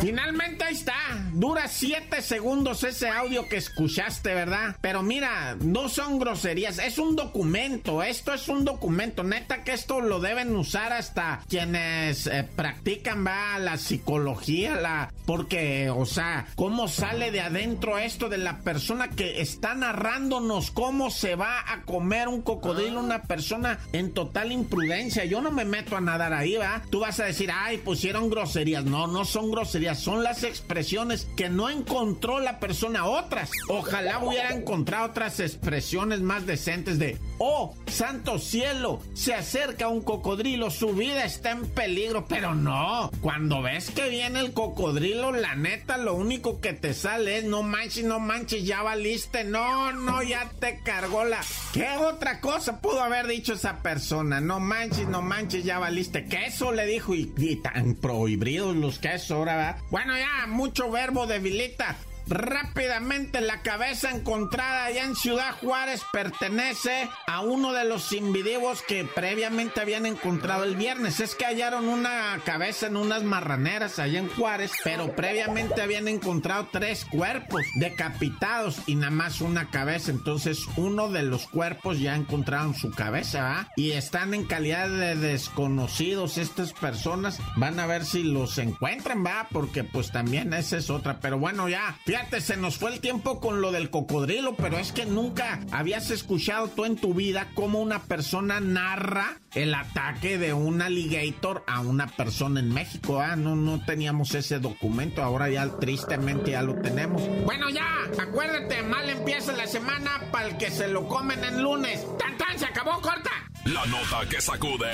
Finalmente 0.00 0.64
ahí 0.64 0.74
está. 0.74 0.94
Dura 1.32 1.68
siete 1.68 2.22
segundos 2.22 2.84
ese 2.84 3.08
audio 3.08 3.48
que 3.48 3.56
escuchaste, 3.56 4.34
¿verdad? 4.34 4.76
Pero 4.80 5.02
mira, 5.02 5.56
no 5.60 5.88
son 5.88 6.18
groserías, 6.18 6.78
es 6.78 6.98
un 6.98 7.16
documento. 7.16 8.02
Esto 8.02 8.32
es 8.34 8.48
un 8.48 8.64
documento. 8.64 9.22
Neta 9.22 9.64
que 9.64 9.72
esto 9.72 10.00
lo 10.00 10.20
deben 10.20 10.54
usar 10.56 10.92
hasta 10.92 11.40
quien 11.48 11.69
eh, 11.74 12.48
practican 12.56 13.26
va 13.26 13.58
la 13.58 13.76
psicología, 13.78 14.76
la 14.76 15.12
porque, 15.26 15.90
o 15.90 16.06
sea, 16.06 16.46
cómo 16.56 16.88
sale 16.88 17.30
de 17.30 17.40
adentro 17.40 17.98
esto 17.98 18.28
de 18.28 18.38
la 18.38 18.58
persona 18.58 19.08
que 19.10 19.40
está 19.40 19.74
narrándonos 19.74 20.70
cómo 20.70 21.10
se 21.10 21.36
va 21.36 21.60
a 21.72 21.82
comer 21.82 22.28
un 22.28 22.42
cocodrilo 22.42 23.00
una 23.00 23.22
persona 23.22 23.78
en 23.92 24.12
total 24.12 24.52
imprudencia. 24.52 25.24
Yo 25.24 25.40
no 25.40 25.50
me 25.50 25.64
meto 25.64 25.96
a 25.96 26.00
nadar 26.00 26.32
ahí, 26.32 26.56
va. 26.56 26.82
Tú 26.90 27.00
vas 27.00 27.20
a 27.20 27.24
decir, 27.24 27.50
ay, 27.52 27.78
pusieron 27.78 28.30
groserías. 28.30 28.84
No, 28.84 29.06
no 29.06 29.24
son 29.24 29.50
groserías, 29.50 29.98
son 29.98 30.22
las 30.22 30.44
expresiones 30.44 31.28
que 31.36 31.48
no 31.48 31.70
encontró 31.70 32.40
la 32.40 32.58
persona 32.58 33.06
otras. 33.06 33.50
Ojalá 33.68 34.18
hubiera 34.18 34.50
encontrado 34.50 35.06
otras 35.06 35.40
expresiones 35.40 36.20
más 36.20 36.46
decentes 36.46 36.98
de, 36.98 37.18
oh, 37.38 37.74
santo 37.86 38.38
cielo, 38.38 39.00
se 39.14 39.34
acerca 39.34 39.88
un 39.88 40.02
cocodrilo, 40.02 40.70
su 40.70 40.92
vida 40.94 41.24
está 41.24 41.52
en 41.52 41.59
peligro, 41.66 42.26
pero 42.26 42.54
no. 42.54 43.10
Cuando 43.20 43.62
ves 43.62 43.90
que 43.90 44.08
viene 44.08 44.40
el 44.40 44.52
cocodrilo, 44.52 45.32
la 45.32 45.54
neta, 45.54 45.96
lo 45.96 46.14
único 46.14 46.60
que 46.60 46.72
te 46.72 46.94
sale 46.94 47.38
es 47.38 47.44
no 47.44 47.62
manches, 47.62 48.04
no 48.04 48.20
manches, 48.20 48.64
ya 48.64 48.82
valiste. 48.82 49.44
No, 49.44 49.92
no, 49.92 50.22
ya 50.22 50.50
te 50.58 50.80
cargó 50.82 51.24
la. 51.24 51.40
¿Qué 51.72 51.88
otra 51.98 52.40
cosa 52.40 52.80
pudo 52.80 53.02
haber 53.02 53.26
dicho 53.26 53.54
esa 53.54 53.82
persona? 53.82 54.40
No 54.40 54.60
manches, 54.60 55.08
no 55.08 55.22
manches, 55.22 55.64
ya 55.64 55.78
valiste. 55.78 56.24
Queso 56.26 56.72
le 56.72 56.86
dijo 56.86 57.14
y, 57.14 57.56
tan 57.62 57.94
prohibidos 57.94 58.76
los 58.76 58.98
quesos 58.98 59.32
ahora, 59.32 59.56
¿verdad? 59.56 59.76
Bueno, 59.90 60.14
ya, 60.16 60.46
mucho 60.46 60.90
verbo 60.90 61.26
debilita. 61.26 61.96
Rápidamente 62.30 63.40
la 63.40 63.60
cabeza 63.62 64.08
encontrada 64.10 64.84
allá 64.84 65.02
en 65.02 65.16
Ciudad 65.16 65.52
Juárez 65.60 66.02
pertenece 66.12 67.08
a 67.26 67.40
uno 67.40 67.72
de 67.72 67.84
los 67.84 68.12
individuos 68.12 68.82
que 68.82 69.04
previamente 69.04 69.80
habían 69.80 70.06
encontrado 70.06 70.62
el 70.62 70.76
viernes. 70.76 71.18
Es 71.18 71.34
que 71.34 71.44
hallaron 71.44 71.88
una 71.88 72.40
cabeza 72.44 72.86
en 72.86 72.96
unas 72.96 73.24
marraneras 73.24 73.98
allá 73.98 74.20
en 74.20 74.28
Juárez, 74.28 74.70
pero 74.84 75.16
previamente 75.16 75.82
habían 75.82 76.06
encontrado 76.06 76.68
tres 76.70 77.04
cuerpos 77.04 77.62
decapitados 77.74 78.78
y 78.86 78.94
nada 78.94 79.10
más 79.10 79.40
una 79.40 79.68
cabeza. 79.70 80.12
Entonces 80.12 80.60
uno 80.76 81.08
de 81.08 81.24
los 81.24 81.48
cuerpos 81.48 81.98
ya 81.98 82.14
encontraron 82.14 82.74
su 82.76 82.92
cabeza, 82.92 83.42
¿va? 83.42 83.68
Y 83.74 83.90
están 83.90 84.34
en 84.34 84.44
calidad 84.46 84.88
de 84.88 85.16
desconocidos 85.16 86.38
estas 86.38 86.74
personas. 86.74 87.40
Van 87.56 87.80
a 87.80 87.86
ver 87.86 88.04
si 88.04 88.22
los 88.22 88.56
encuentran, 88.58 89.26
¿va? 89.26 89.48
Porque 89.50 89.82
pues 89.82 90.12
también 90.12 90.54
esa 90.54 90.76
es 90.76 90.90
otra. 90.90 91.18
Pero 91.18 91.36
bueno, 91.36 91.68
ya, 91.68 91.98
se 92.40 92.56
nos 92.56 92.76
fue 92.76 92.92
el 92.92 93.00
tiempo 93.00 93.40
con 93.40 93.60
lo 93.60 93.72
del 93.72 93.90
cocodrilo, 93.90 94.54
pero 94.54 94.78
es 94.78 94.92
que 94.92 95.06
nunca 95.06 95.60
habías 95.72 96.10
escuchado 96.10 96.68
tú 96.68 96.84
en 96.84 96.96
tu 96.96 97.14
vida 97.14 97.48
cómo 97.54 97.80
una 97.80 98.02
persona 98.02 98.60
narra 98.60 99.38
el 99.54 99.74
ataque 99.74 100.38
de 100.38 100.52
un 100.52 100.80
alligator 100.80 101.64
a 101.66 101.80
una 101.80 102.06
persona 102.06 102.60
en 102.60 102.72
México. 102.72 103.20
Ah, 103.20 103.36
no, 103.36 103.56
no 103.56 103.84
teníamos 103.84 104.34
ese 104.34 104.58
documento, 104.58 105.22
ahora 105.22 105.48
ya 105.50 105.68
tristemente 105.78 106.52
ya 106.52 106.62
lo 106.62 106.74
tenemos. 106.76 107.22
Bueno, 107.44 107.68
ya, 107.70 107.86
acuérdate, 108.18 108.82
mal 108.82 109.08
empieza 109.08 109.52
la 109.52 109.66
semana 109.66 110.30
para 110.30 110.48
el 110.48 110.56
que 110.56 110.70
se 110.70 110.88
lo 110.88 111.08
comen 111.08 111.42
en 111.42 111.62
lunes. 111.62 112.06
¡Tan, 112.18 112.36
tan! 112.38 112.58
¡Se 112.58 112.66
acabó, 112.66 113.00
corta! 113.00 113.30
La 113.64 113.84
nota 113.86 114.28
que 114.28 114.40
sacude 114.40 114.90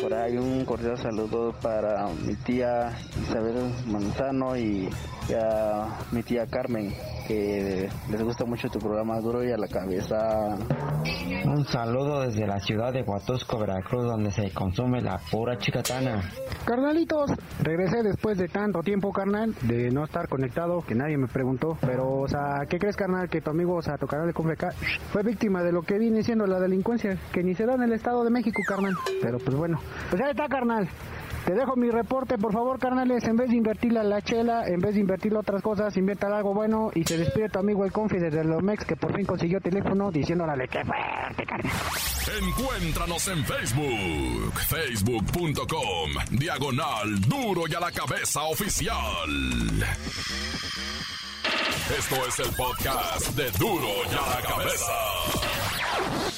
Por 0.00 0.14
ahí 0.14 0.36
un 0.36 0.64
cordial 0.64 0.96
saludo 0.96 1.52
para 1.60 2.06
mi 2.24 2.36
tía 2.36 2.96
Isabel 3.20 3.74
Manzano 3.86 4.56
y 4.56 4.88
a 5.34 5.98
mi 6.12 6.22
tía 6.22 6.46
Carmen, 6.46 6.92
que 7.26 7.88
les 8.10 8.22
gusta 8.22 8.44
mucho 8.44 8.68
tu 8.68 8.78
programa 8.78 9.20
duro 9.20 9.44
y 9.44 9.52
a 9.52 9.56
la 9.56 9.68
cabeza. 9.68 10.56
Un 11.44 11.64
saludo 11.66 12.22
desde 12.22 12.46
la 12.46 12.60
ciudad 12.60 12.92
de 12.92 13.02
Huatusco, 13.02 13.58
Veracruz, 13.58 14.04
donde 14.04 14.30
se 14.30 14.50
consume 14.52 15.00
la 15.00 15.18
pura 15.30 15.58
chicatana. 15.58 16.22
Carnalitos, 16.64 17.30
regresé 17.62 18.02
después 18.02 18.36
de 18.38 18.48
tanto 18.48 18.82
tiempo, 18.82 19.12
carnal, 19.12 19.54
de 19.62 19.90
no 19.90 20.04
estar 20.04 20.28
conectado, 20.28 20.82
que 20.82 20.94
nadie 20.94 21.16
me 21.16 21.28
preguntó. 21.28 21.78
Pero, 21.80 22.20
o 22.20 22.28
sea, 22.28 22.66
¿qué 22.68 22.78
crees, 22.78 22.96
carnal? 22.96 23.28
Que 23.28 23.40
tu 23.40 23.50
amigo, 23.50 23.76
o 23.76 23.82
sea, 23.82 23.96
tocará 23.96 24.24
de 24.24 24.32
acá, 24.52 24.70
fue 25.12 25.22
víctima 25.22 25.62
de 25.62 25.72
lo 25.72 25.82
que 25.82 25.98
viene 25.98 26.22
siendo 26.22 26.46
la 26.46 26.58
delincuencia, 26.58 27.18
que 27.32 27.42
ni 27.42 27.54
se 27.54 27.66
da 27.66 27.74
en 27.74 27.82
el 27.82 27.92
Estado 27.92 28.24
de 28.24 28.30
México, 28.30 28.62
carnal. 28.66 28.94
Pero, 29.22 29.38
pues 29.38 29.56
bueno, 29.56 29.80
pues 30.10 30.22
ahí 30.22 30.30
está, 30.30 30.48
carnal. 30.48 30.88
Te 31.44 31.54
dejo 31.54 31.74
mi 31.76 31.90
reporte, 31.90 32.38
por 32.38 32.52
favor, 32.52 32.78
carnales. 32.78 33.24
En 33.24 33.36
vez 33.36 33.50
de 33.50 33.56
invertirla 33.56 34.02
la 34.02 34.20
chela, 34.22 34.66
en 34.66 34.80
vez 34.80 34.94
de 34.94 35.00
invertirle 35.00 35.38
otras 35.38 35.62
cosas, 35.62 35.96
invierta 35.96 36.26
algo 36.26 36.54
bueno. 36.54 36.90
Y 36.94 37.04
se 37.04 37.16
despide 37.16 37.48
tu 37.48 37.58
amigo 37.58 37.84
el 37.84 37.92
confi 37.92 38.18
desde 38.18 38.44
Lomex, 38.44 38.84
que 38.84 38.96
por 38.96 39.14
fin 39.14 39.24
consiguió 39.26 39.60
teléfono, 39.60 40.10
diciéndole 40.10 40.68
que 40.68 40.84
fuerte, 40.84 41.46
carnal. 41.46 41.72
Encuéntranos 42.42 43.28
en 43.28 43.44
Facebook, 43.44 44.52
facebook.com, 44.68 46.10
diagonal 46.30 47.20
duro 47.22 47.62
y 47.68 47.74
a 47.74 47.80
la 47.80 47.90
cabeza 47.90 48.42
oficial. 48.42 48.96
Esto 51.98 52.26
es 52.28 52.38
el 52.38 52.54
podcast 52.54 53.28
de 53.36 53.50
duro 53.58 53.88
y 54.04 54.14
a 54.14 54.36
la 54.36 54.42
cabeza. 54.46 56.29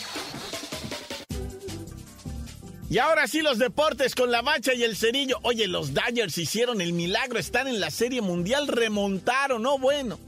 Y 2.93 2.99
ahora 2.99 3.27
sí 3.27 3.41
los 3.41 3.57
deportes 3.57 4.15
con 4.15 4.31
la 4.31 4.43
bacha 4.43 4.75
y 4.75 4.83
el 4.85 4.97
cerillo. 4.97 5.39
Oye, 5.45 5.67
los 5.67 5.95
Dodgers 5.95 6.37
hicieron 6.37 6.83
el 6.83 6.93
milagro, 6.93 7.39
están 7.39 7.67
en 7.67 7.81
la 7.81 7.91
Serie 7.91 8.21
Mundial, 8.21 8.69
remontaron, 8.69 9.63
no 9.63 9.79
bueno. 9.79 10.19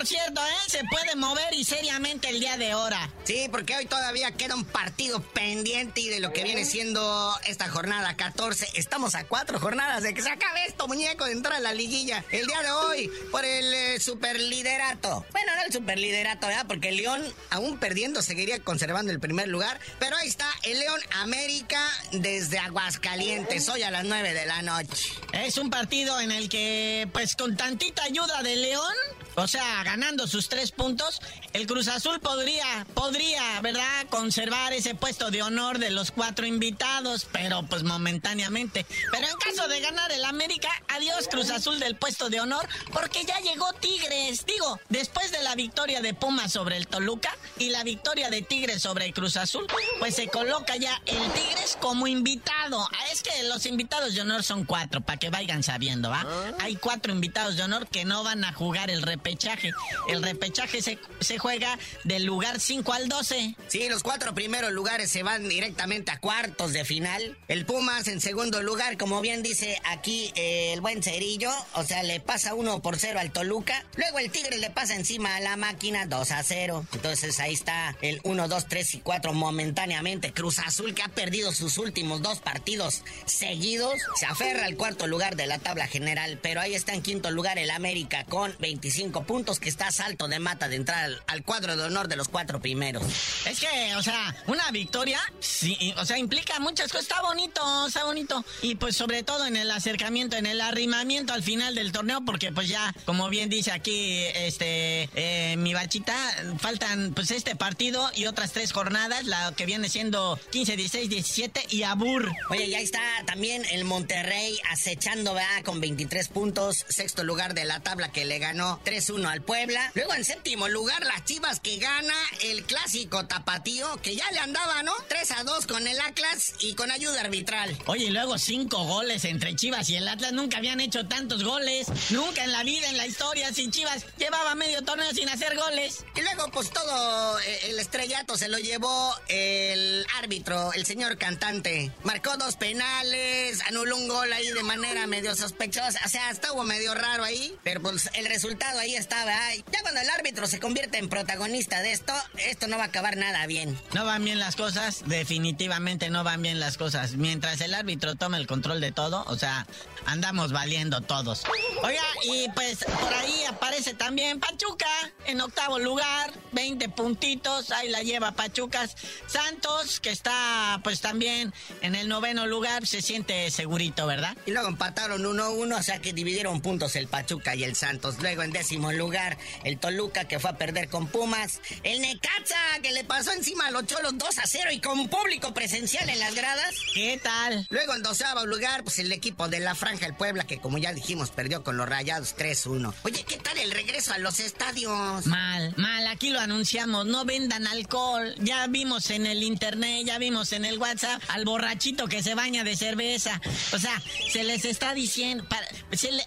por 0.00 0.06
cierto, 0.06 0.40
¿eh? 0.40 0.68
Se 0.68 0.80
puede 0.84 1.14
mover 1.16 1.52
y 1.52 1.64
seriamente 1.64 2.09
el 2.28 2.40
día 2.40 2.56
de 2.56 2.74
hora. 2.74 3.10
Sí, 3.24 3.48
porque 3.50 3.76
hoy 3.76 3.86
todavía 3.86 4.32
queda 4.32 4.54
un 4.54 4.64
partido 4.64 5.20
pendiente 5.20 6.00
y 6.00 6.08
de 6.08 6.20
lo 6.20 6.32
que 6.32 6.44
viene 6.44 6.64
siendo 6.64 7.34
esta 7.46 7.68
jornada 7.68 8.16
14. 8.16 8.68
Estamos 8.74 9.14
a 9.14 9.24
cuatro 9.24 9.58
jornadas 9.58 10.02
de 10.02 10.14
que 10.14 10.22
se 10.22 10.30
acabe 10.30 10.64
esto, 10.66 10.86
muñeco, 10.88 11.24
de 11.24 11.32
entrar 11.32 11.54
a 11.54 11.60
la 11.60 11.72
liguilla. 11.72 12.24
El 12.30 12.46
día 12.46 12.62
de 12.62 12.70
hoy, 12.70 13.10
por 13.30 13.44
el 13.44 13.72
eh, 13.72 14.00
superliderato. 14.00 15.24
Bueno, 15.32 15.52
no 15.56 15.62
el 15.62 15.72
superliderato, 15.72 16.46
¿verdad? 16.46 16.66
Porque 16.66 16.88
el 16.88 16.96
León, 16.96 17.22
aún 17.50 17.78
perdiendo, 17.78 18.22
seguiría 18.22 18.60
conservando 18.60 19.12
el 19.12 19.20
primer 19.20 19.48
lugar. 19.48 19.78
Pero 19.98 20.16
ahí 20.16 20.28
está 20.28 20.48
el 20.62 20.78
León 20.78 21.00
América 21.12 21.86
desde 22.12 22.58
Aguascalientes, 22.58 23.68
hoy 23.68 23.82
a 23.82 23.90
las 23.90 24.04
9 24.04 24.34
de 24.34 24.46
la 24.46 24.62
noche. 24.62 25.12
Es 25.32 25.58
un 25.58 25.70
partido 25.70 26.20
en 26.20 26.32
el 26.32 26.48
que, 26.48 27.08
pues 27.12 27.36
con 27.36 27.56
tantita 27.56 28.02
ayuda 28.02 28.42
de 28.42 28.56
León, 28.56 28.94
o 29.36 29.46
sea, 29.46 29.82
ganando 29.84 30.26
sus 30.26 30.48
tres 30.48 30.72
puntos, 30.72 31.20
el 31.52 31.66
Cruz 31.66 31.88
Azul 31.88 32.09
podría, 32.18 32.86
podría, 32.94 33.60
¿verdad?, 33.60 34.06
conservar 34.10 34.72
ese 34.72 34.94
puesto 34.94 35.30
de 35.30 35.42
honor 35.42 35.78
de 35.78 35.90
los 35.90 36.10
cuatro 36.10 36.46
invitados, 36.46 37.26
pero 37.30 37.62
pues 37.62 37.82
momentáneamente. 37.84 38.84
Pero 39.12 39.26
en 39.28 39.36
caso 39.36 39.68
de 39.68 39.80
ganar 39.80 40.10
el 40.10 40.24
América, 40.24 40.68
adiós 40.88 41.28
Cruz 41.30 41.50
Azul 41.50 41.78
del 41.78 41.96
puesto 41.96 42.30
de 42.30 42.40
honor, 42.40 42.66
porque 42.92 43.24
ya 43.24 43.38
llegó 43.40 43.72
Tigres. 43.74 44.44
Digo, 44.46 44.80
después 44.88 45.30
de 45.30 45.42
la 45.42 45.54
victoria 45.54 46.00
de 46.00 46.14
Pumas 46.14 46.52
sobre 46.52 46.76
el 46.76 46.86
Toluca 46.86 47.36
y 47.58 47.70
la 47.70 47.84
victoria 47.84 48.30
de 48.30 48.42
Tigres 48.42 48.82
sobre 48.82 49.06
el 49.06 49.14
Cruz 49.14 49.36
Azul, 49.36 49.66
pues 49.98 50.16
se 50.16 50.28
coloca 50.28 50.76
ya 50.76 51.00
el 51.06 51.32
Tigres 51.32 51.76
como 51.80 52.06
invitado. 52.06 52.80
Ah, 52.80 53.12
es 53.12 53.22
que 53.22 53.42
los 53.44 53.66
invitados 53.66 54.14
de 54.14 54.22
honor 54.22 54.42
son 54.42 54.64
cuatro, 54.64 55.00
para 55.00 55.18
que 55.18 55.30
vayan 55.30 55.62
sabiendo, 55.62 56.10
¿va? 56.10 56.26
Hay 56.60 56.76
cuatro 56.76 57.12
invitados 57.12 57.56
de 57.56 57.62
honor 57.62 57.86
que 57.88 58.04
no 58.04 58.24
van 58.24 58.44
a 58.44 58.52
jugar 58.52 58.90
el 58.90 59.02
repechaje. 59.02 59.72
El 60.08 60.22
repechaje 60.22 60.82
se, 60.82 60.98
se 61.20 61.38
juega 61.38 61.78
del 62.04 62.24
lugar 62.24 62.60
5 62.60 62.92
al 62.92 63.08
12. 63.08 63.56
Sí, 63.68 63.88
los 63.88 64.02
cuatro 64.02 64.34
primeros 64.34 64.72
lugares 64.72 65.10
se 65.10 65.22
van 65.22 65.48
directamente 65.48 66.10
a 66.10 66.20
cuartos 66.20 66.72
de 66.72 66.84
final. 66.84 67.36
El 67.48 67.66
Pumas 67.66 68.08
en 68.08 68.20
segundo 68.20 68.62
lugar, 68.62 68.96
como 68.96 69.20
bien 69.20 69.42
dice 69.42 69.80
aquí 69.84 70.32
eh, 70.34 70.72
el 70.72 70.80
buen 70.80 71.02
Cerillo, 71.02 71.50
o 71.74 71.84
sea, 71.84 72.02
le 72.02 72.20
pasa 72.20 72.54
1 72.54 72.82
por 72.82 72.98
0 72.98 73.18
al 73.20 73.32
Toluca. 73.32 73.84
Luego 73.96 74.18
el 74.18 74.30
Tigre 74.30 74.58
le 74.58 74.70
pasa 74.70 74.94
encima 74.94 75.36
a 75.36 75.40
la 75.40 75.56
máquina 75.56 76.06
2 76.06 76.30
a 76.30 76.42
0. 76.42 76.86
Entonces 76.92 77.38
ahí 77.40 77.54
está 77.54 77.96
el 78.00 78.20
1, 78.24 78.48
2, 78.48 78.66
3 78.66 78.94
y 78.94 79.00
4 79.00 79.32
momentáneamente. 79.32 80.32
Cruz 80.32 80.58
Azul 80.58 80.94
que 80.94 81.02
ha 81.02 81.08
perdido 81.08 81.52
sus 81.52 81.78
últimos 81.78 82.22
dos 82.22 82.40
partidos 82.40 83.02
seguidos. 83.26 83.94
Se 84.16 84.26
aferra 84.26 84.66
al 84.66 84.76
cuarto 84.76 85.06
lugar 85.06 85.36
de 85.36 85.46
la 85.46 85.58
tabla 85.58 85.86
general, 85.86 86.38
pero 86.42 86.60
ahí 86.60 86.74
está 86.74 86.94
en 86.94 87.02
quinto 87.02 87.30
lugar 87.30 87.58
el 87.58 87.70
América 87.70 88.24
con 88.24 88.54
25 88.58 89.24
puntos 89.24 89.60
que 89.60 89.68
está 89.68 89.90
salto 89.90 90.28
de 90.28 90.38
mata 90.38 90.68
de 90.68 90.76
entrar 90.76 91.04
al, 91.04 91.22
al 91.26 91.42
cuadro 91.44 91.76
de 91.76 91.89
honor 91.90 92.08
de 92.08 92.16
los 92.16 92.28
cuatro 92.28 92.60
primeros. 92.60 93.02
Es 93.46 93.60
que, 93.60 93.94
o 93.96 94.02
sea, 94.02 94.34
una 94.46 94.70
victoria, 94.70 95.20
sí, 95.40 95.94
o 95.98 96.04
sea, 96.04 96.18
implica 96.18 96.58
muchas 96.60 96.90
cosas. 96.90 97.02
Está 97.02 97.22
bonito, 97.22 97.86
está 97.86 98.04
bonito. 98.04 98.44
Y 98.62 98.76
pues 98.76 98.96
sobre 98.96 99.22
todo 99.22 99.46
en 99.46 99.56
el 99.56 99.70
acercamiento, 99.70 100.36
en 100.36 100.46
el 100.46 100.60
arrimamiento 100.60 101.32
al 101.32 101.42
final 101.42 101.74
del 101.74 101.92
torneo, 101.92 102.20
porque 102.24 102.52
pues 102.52 102.68
ya, 102.68 102.94
como 103.04 103.28
bien 103.28 103.48
dice 103.48 103.72
aquí, 103.72 104.24
este, 104.34 105.10
eh, 105.14 105.56
mi 105.58 105.74
bachita, 105.74 106.14
faltan 106.58 107.12
pues 107.14 107.30
este 107.30 107.56
partido 107.56 108.10
y 108.14 108.26
otras 108.26 108.52
tres 108.52 108.72
jornadas, 108.72 109.24
la 109.24 109.52
que 109.56 109.66
viene 109.66 109.88
siendo 109.88 110.38
15, 110.52 110.76
16, 110.76 111.10
17 111.10 111.66
y 111.70 111.82
Abur. 111.82 112.30
Oye, 112.50 112.68
ya 112.68 112.78
está 112.78 113.00
también 113.26 113.64
el 113.72 113.84
Monterrey 113.84 114.58
acechando, 114.70 115.34
¿verdad? 115.34 115.64
Con 115.64 115.80
23 115.80 116.28
puntos, 116.28 116.84
sexto 116.88 117.24
lugar 117.24 117.54
de 117.54 117.64
la 117.64 117.80
tabla 117.80 118.12
que 118.12 118.24
le 118.24 118.38
ganó 118.38 118.80
3-1 118.84 119.26
al 119.26 119.42
Puebla. 119.42 119.90
Luego 119.94 120.14
en 120.14 120.24
séptimo 120.24 120.68
lugar 120.68 121.04
las 121.04 121.24
Chivas 121.24 121.60
que 121.60 121.69
gana 121.78 122.14
el 122.42 122.64
clásico 122.64 123.26
tapatío, 123.26 124.00
que 124.02 124.16
ya 124.16 124.30
le 124.32 124.38
andaba, 124.38 124.82
¿no? 124.82 124.92
3 125.08 125.30
a 125.32 125.44
2 125.44 125.66
con 125.66 125.86
el 125.86 126.00
Atlas 126.00 126.54
y 126.60 126.74
con 126.74 126.90
ayuda 126.90 127.20
arbitral. 127.20 127.76
Oye, 127.86 128.06
y 128.06 128.10
luego 128.10 128.38
cinco 128.38 128.84
goles 128.84 129.24
entre 129.24 129.54
Chivas 129.54 129.88
y 129.90 129.96
el 129.96 130.08
Atlas. 130.08 130.32
Nunca 130.32 130.58
habían 130.58 130.80
hecho 130.80 131.06
tantos 131.06 131.44
goles. 131.44 131.86
Nunca 132.10 132.44
en 132.44 132.52
la 132.52 132.62
vida, 132.62 132.88
en 132.88 132.96
la 132.96 133.06
historia, 133.06 133.52
sin 133.52 133.70
Chivas 133.70 134.06
llevaba 134.16 134.54
medio 134.54 134.82
torneo 134.82 135.10
sin 135.12 135.28
hacer 135.28 135.56
goles. 135.56 136.04
Y 136.16 136.22
luego, 136.22 136.50
pues 136.52 136.70
todo 136.70 137.38
eh, 137.40 137.60
el 137.70 137.78
estrellato 137.78 138.36
se 138.36 138.48
lo 138.48 138.58
llevó 138.58 139.14
el 139.28 140.06
árbitro, 140.18 140.72
el 140.72 140.86
señor 140.86 141.18
cantante. 141.18 141.92
Marcó 142.04 142.36
dos 142.36 142.56
penales, 142.56 143.60
anuló 143.68 143.96
un 143.96 144.08
gol 144.08 144.32
ahí 144.32 144.50
de 144.50 144.62
manera 144.62 145.06
medio 145.06 145.34
sospechosa. 145.36 146.00
O 146.04 146.08
sea, 146.08 146.30
estuvo 146.30 146.64
medio 146.64 146.94
raro 146.94 147.24
ahí. 147.24 147.54
Pero 147.62 147.80
pues 147.82 148.10
el 148.14 148.26
resultado 148.26 148.78
ahí 148.78 148.94
estaba. 148.96 149.46
Ay, 149.46 149.64
ya 149.70 149.82
cuando 149.82 150.00
el 150.00 150.10
árbitro 150.10 150.46
se 150.46 150.58
convierte 150.58 150.98
en 150.98 151.08
protagonista 151.08 151.59
de 151.68 151.92
esto, 151.92 152.14
esto 152.38 152.68
no 152.68 152.78
va 152.78 152.84
a 152.84 152.86
acabar 152.86 153.18
nada 153.18 153.46
bien. 153.46 153.78
No 153.92 154.06
van 154.06 154.24
bien 154.24 154.38
las 154.38 154.56
cosas, 154.56 155.02
definitivamente 155.06 156.08
no 156.08 156.24
van 156.24 156.40
bien 156.40 156.58
las 156.58 156.78
cosas. 156.78 157.12
Mientras 157.12 157.60
el 157.60 157.74
árbitro 157.74 158.14
toma 158.14 158.38
el 158.38 158.46
control 158.46 158.80
de 158.80 158.92
todo, 158.92 159.24
o 159.26 159.36
sea, 159.36 159.66
andamos 160.06 160.52
valiendo 160.52 161.02
todos. 161.02 161.44
Oiga, 161.82 162.02
y 162.24 162.48
pues 162.54 162.84
por 162.84 163.12
ahí 163.12 163.44
aparece 163.46 163.92
también 164.10 164.40
Pachuca 164.40 164.88
en 165.26 165.40
octavo 165.40 165.78
lugar, 165.78 166.32
20 166.50 166.88
puntitos, 166.88 167.70
ahí 167.70 167.88
la 167.90 168.02
lleva 168.02 168.32
Pachucas. 168.32 168.96
Santos, 169.28 170.00
que 170.00 170.10
está 170.10 170.80
pues 170.82 171.00
también 171.00 171.54
en 171.80 171.94
el 171.94 172.08
noveno 172.08 172.44
lugar, 172.48 172.88
se 172.88 173.02
siente 173.02 173.48
segurito, 173.52 174.08
¿verdad? 174.08 174.36
Y 174.46 174.50
luego 174.50 174.66
empataron 174.66 175.22
1-1, 175.22 175.78
o 175.78 175.82
sea 175.84 176.00
que 176.00 176.12
dividieron 176.12 176.60
puntos 176.60 176.96
el 176.96 177.06
Pachuca 177.06 177.54
y 177.54 177.62
el 177.62 177.76
Santos. 177.76 178.16
Luego 178.20 178.42
en 178.42 178.50
décimo 178.50 178.90
lugar 178.90 179.38
el 179.62 179.78
Toluca 179.78 180.24
que 180.24 180.40
fue 180.40 180.50
a 180.50 180.58
perder 180.58 180.88
con 180.88 181.06
Pumas, 181.06 181.60
el 181.84 182.00
Necaxa 182.00 182.80
que 182.82 182.90
le 182.90 183.04
pasó 183.04 183.30
encima 183.30 183.68
a 183.68 183.70
los 183.70 183.86
Cholos 183.86 184.18
2 184.18 184.38
a 184.38 184.46
0 184.46 184.70
y 184.72 184.80
con 184.80 185.08
público 185.08 185.54
presencial 185.54 186.10
en 186.10 186.18
las 186.18 186.34
gradas. 186.34 186.74
¿Qué 186.94 187.20
tal? 187.22 187.64
Luego 187.70 187.94
en 187.94 188.02
doceavo 188.02 188.44
lugar, 188.44 188.82
pues 188.82 188.98
el 188.98 189.12
equipo 189.12 189.46
de 189.46 189.60
la 189.60 189.76
Franja 189.76 190.06
el 190.06 190.14
Puebla 190.14 190.48
que 190.48 190.58
como 190.58 190.78
ya 190.78 190.92
dijimos 190.92 191.30
perdió 191.30 191.62
con 191.62 191.76
los 191.76 191.88
Rayados 191.88 192.34
3-1. 192.36 192.92
Oye, 193.04 193.22
¿qué 193.22 193.36
tal 193.36 193.56
el 193.56 193.70
regreso 193.70 193.99
a 194.08 194.18
los 194.18 194.40
estadios? 194.40 195.26
Mal, 195.26 195.74
mal, 195.76 196.06
aquí 196.06 196.30
lo 196.30 196.40
anunciamos, 196.40 197.06
no 197.06 197.24
vendan 197.24 197.66
alcohol. 197.66 198.34
Ya 198.38 198.66
vimos 198.66 199.10
en 199.10 199.26
el 199.26 199.42
internet, 199.42 200.04
ya 200.06 200.18
vimos 200.18 200.52
en 200.52 200.64
el 200.64 200.78
WhatsApp 200.78 201.22
al 201.28 201.44
borrachito 201.44 202.06
que 202.06 202.22
se 202.22 202.34
baña 202.34 202.64
de 202.64 202.76
cerveza. 202.76 203.40
O 203.72 203.78
sea, 203.78 204.00
se 204.32 204.44
les 204.44 204.64
está 204.64 204.94
diciendo, 204.94 205.44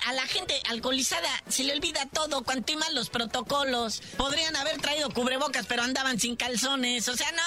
a 0.06 0.14
la 0.14 0.28
gente 0.28 0.62
alcoholizada 0.70 1.30
se 1.48 1.64
le 1.64 1.74
olvida 1.74 2.08
todo, 2.12 2.44
cuanto 2.44 2.78
más 2.78 2.94
los 2.94 3.10
protocolos. 3.10 4.02
Podrían 4.18 4.56
haber 4.56 4.80
traído 4.80 5.10
cubrebocas, 5.10 5.66
pero 5.66 5.84
andaban 5.84 6.20
sin 6.20 6.36
calzones. 6.36 7.08
O 7.08 7.16
sea, 7.16 7.32
no, 7.32 7.42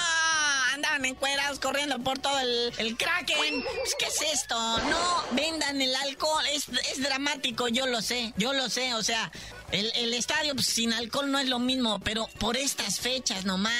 andaban 0.73 1.05
encuerados 1.05 1.59
corriendo 1.59 1.99
por 1.99 2.19
todo 2.19 2.39
el, 2.39 2.73
el 2.77 2.97
Kraken. 2.97 3.63
Pues, 3.63 3.95
¿Qué 3.97 4.05
es 4.05 4.21
esto? 4.33 4.55
No 4.55 5.23
vendan 5.31 5.81
el 5.81 5.95
alcohol. 5.95 6.43
Es, 6.53 6.67
es 6.91 7.01
dramático, 7.01 7.67
yo 7.67 7.87
lo 7.87 8.01
sé, 8.01 8.33
yo 8.37 8.53
lo 8.53 8.69
sé. 8.69 8.93
O 8.93 9.03
sea, 9.03 9.31
el, 9.71 9.91
el 9.95 10.13
estadio 10.13 10.53
pues, 10.53 10.67
sin 10.67 10.93
alcohol 10.93 11.31
no 11.31 11.39
es 11.39 11.47
lo 11.47 11.59
mismo, 11.59 11.99
pero 11.99 12.27
por 12.39 12.57
estas 12.57 12.99
fechas 12.99 13.45
nomás. 13.45 13.73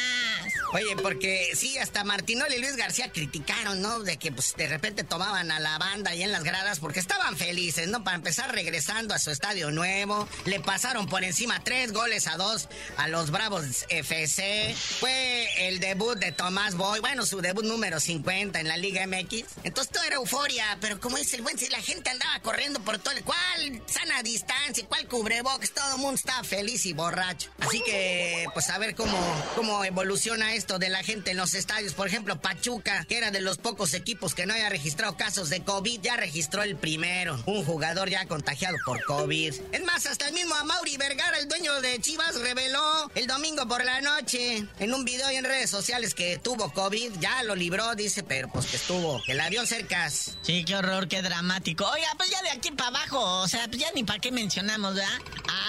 Oye, 0.74 0.96
porque 1.02 1.52
sí, 1.56 1.78
hasta 1.78 2.04
Martinoli 2.04 2.56
y 2.56 2.60
Luis 2.60 2.76
García 2.76 3.12
criticaron, 3.12 3.82
¿no? 3.82 4.00
De 4.02 4.18
que 4.18 4.32
pues 4.32 4.54
de 4.58 4.68
repente 4.68 5.04
tomaban 5.04 5.52
a 5.52 5.60
la 5.60 5.78
banda 5.78 6.12
ahí 6.12 6.24
en 6.24 6.32
las 6.32 6.44
gradas 6.44 6.80
porque 6.80 7.00
estaban 7.00 7.38
felices, 7.38 7.88
¿no? 7.88 8.04
Para 8.04 8.18
empezar 8.18 8.54
regresando 8.54 9.14
a 9.14 9.20
su 9.20 9.32
estadio 9.32 9.72
nuevo. 9.72 10.28
Le 10.46 10.60
pasaron 10.60 11.08
por 11.08 11.24
encima 11.24 11.64
tres 11.64 11.94
goles 11.94 12.28
a 12.28 12.38
dos 12.38 12.68
a 12.98 13.08
los 13.08 13.32
Bravos 13.32 13.86
FC. 13.90 14.76
Fue 15.00 15.68
el 15.68 15.80
debut 15.80 16.18
de 16.18 16.32
Tomás 16.32 16.76
Boy, 16.76 17.00
bueno, 17.00 17.26
su 17.26 17.40
debut 17.42 17.64
número 17.64 18.00
50 18.00 18.60
en 18.60 18.68
la 18.68 18.78
Liga 18.78 19.06
MX. 19.08 19.46
Entonces 19.64 19.92
todo 19.94 20.04
era 20.04 20.16
euforia, 20.18 20.78
pero 20.82 21.00
como 21.00 21.18
dice 21.18 21.38
el 21.38 21.44
buen, 21.44 21.58
si 21.58 21.70
la 21.70 21.82
gente 21.82 22.10
andaba 22.10 22.40
corriendo 22.42 22.80
por 22.82 22.98
todo 23.00 23.14
el... 23.14 23.24
¿Cuál 23.24 23.82
sana 23.88 24.22
distancia? 24.24 24.86
¿Cuál 24.88 25.08
cubrebox? 25.08 25.72
Todo 25.74 25.96
el 25.96 26.02
mundo 26.02 26.16
estaba 26.16 26.44
feliz 26.44 26.86
y 26.86 26.94
borracho. 26.94 27.50
Así 27.60 27.82
que, 27.84 28.46
pues 28.54 28.70
a 28.70 28.78
ver 28.78 28.96
cómo, 28.96 29.18
cómo 29.56 29.84
evoluciona 29.84 30.57
esto 30.58 30.80
de 30.80 30.90
la 30.90 31.04
gente 31.04 31.32
en 31.32 31.38
los 31.38 31.54
estadios. 31.54 31.94
Por 31.94 32.08
ejemplo, 32.08 32.42
Pachuca, 32.42 33.06
que 33.06 33.18
era 33.18 33.32
de 33.32 33.42
los 33.42 33.58
pocos 33.58 33.94
equipos 33.94 34.34
que 34.34 34.46
no 34.46 34.54
había 34.54 34.70
registrado 34.70 35.16
casos 35.16 35.50
de 35.50 35.64
COVID, 35.64 36.02
ya 36.02 36.18
registró 36.18 36.64
el 36.64 36.76
primero. 36.76 37.42
Un 37.46 37.64
jugador 37.64 38.10
ya 38.10 38.26
contagiado 38.26 38.76
por 38.84 39.04
COVID. 39.04 39.54
Es 39.72 39.84
más, 39.84 40.06
hasta 40.08 40.28
el 40.28 40.34
mismo 40.34 40.56
Amauri 40.56 40.98
Vergara, 40.98 41.38
el 41.38 41.48
dueño 41.48 41.80
de 41.82 42.00
Chivas, 42.02 42.40
reveló 42.42 43.12
el 43.14 43.28
domingo 43.28 43.68
por 43.68 43.86
la 43.86 44.02
noche 44.02 44.66
en 44.80 44.94
un 44.94 45.06
video 45.06 45.30
en 45.30 45.44
redes 45.46 45.70
sociales 45.70 46.14
que 46.16 46.38
tuvo 46.40 46.74
COVID. 46.74 47.14
Ya 47.20 47.44
lo 47.44 47.56
libró, 47.56 47.94
dice, 47.96 48.24
pero 48.24 48.50
pues 48.50 48.66
que 48.66 48.78
estuvo, 48.78 49.22
que 49.24 49.36
la 49.36 49.50
dio 49.50 49.66
cerca. 49.66 50.10
Sí, 50.10 50.64
qué 50.66 50.76
horror, 50.76 51.08
qué 51.08 51.22
dramático. 51.22 51.86
Oiga, 51.86 52.08
pues 52.18 52.30
ya 52.30 52.42
de 52.42 52.50
aquí 52.50 52.72
para 52.72 52.90
abajo, 52.90 53.42
o 53.42 53.48
sea, 53.48 53.68
pues 53.68 53.80
ya 53.80 53.92
ni 53.94 54.04
para 54.04 54.20
qué 54.20 54.32
mencionamos, 54.32 54.96
¿verdad? 54.96 55.20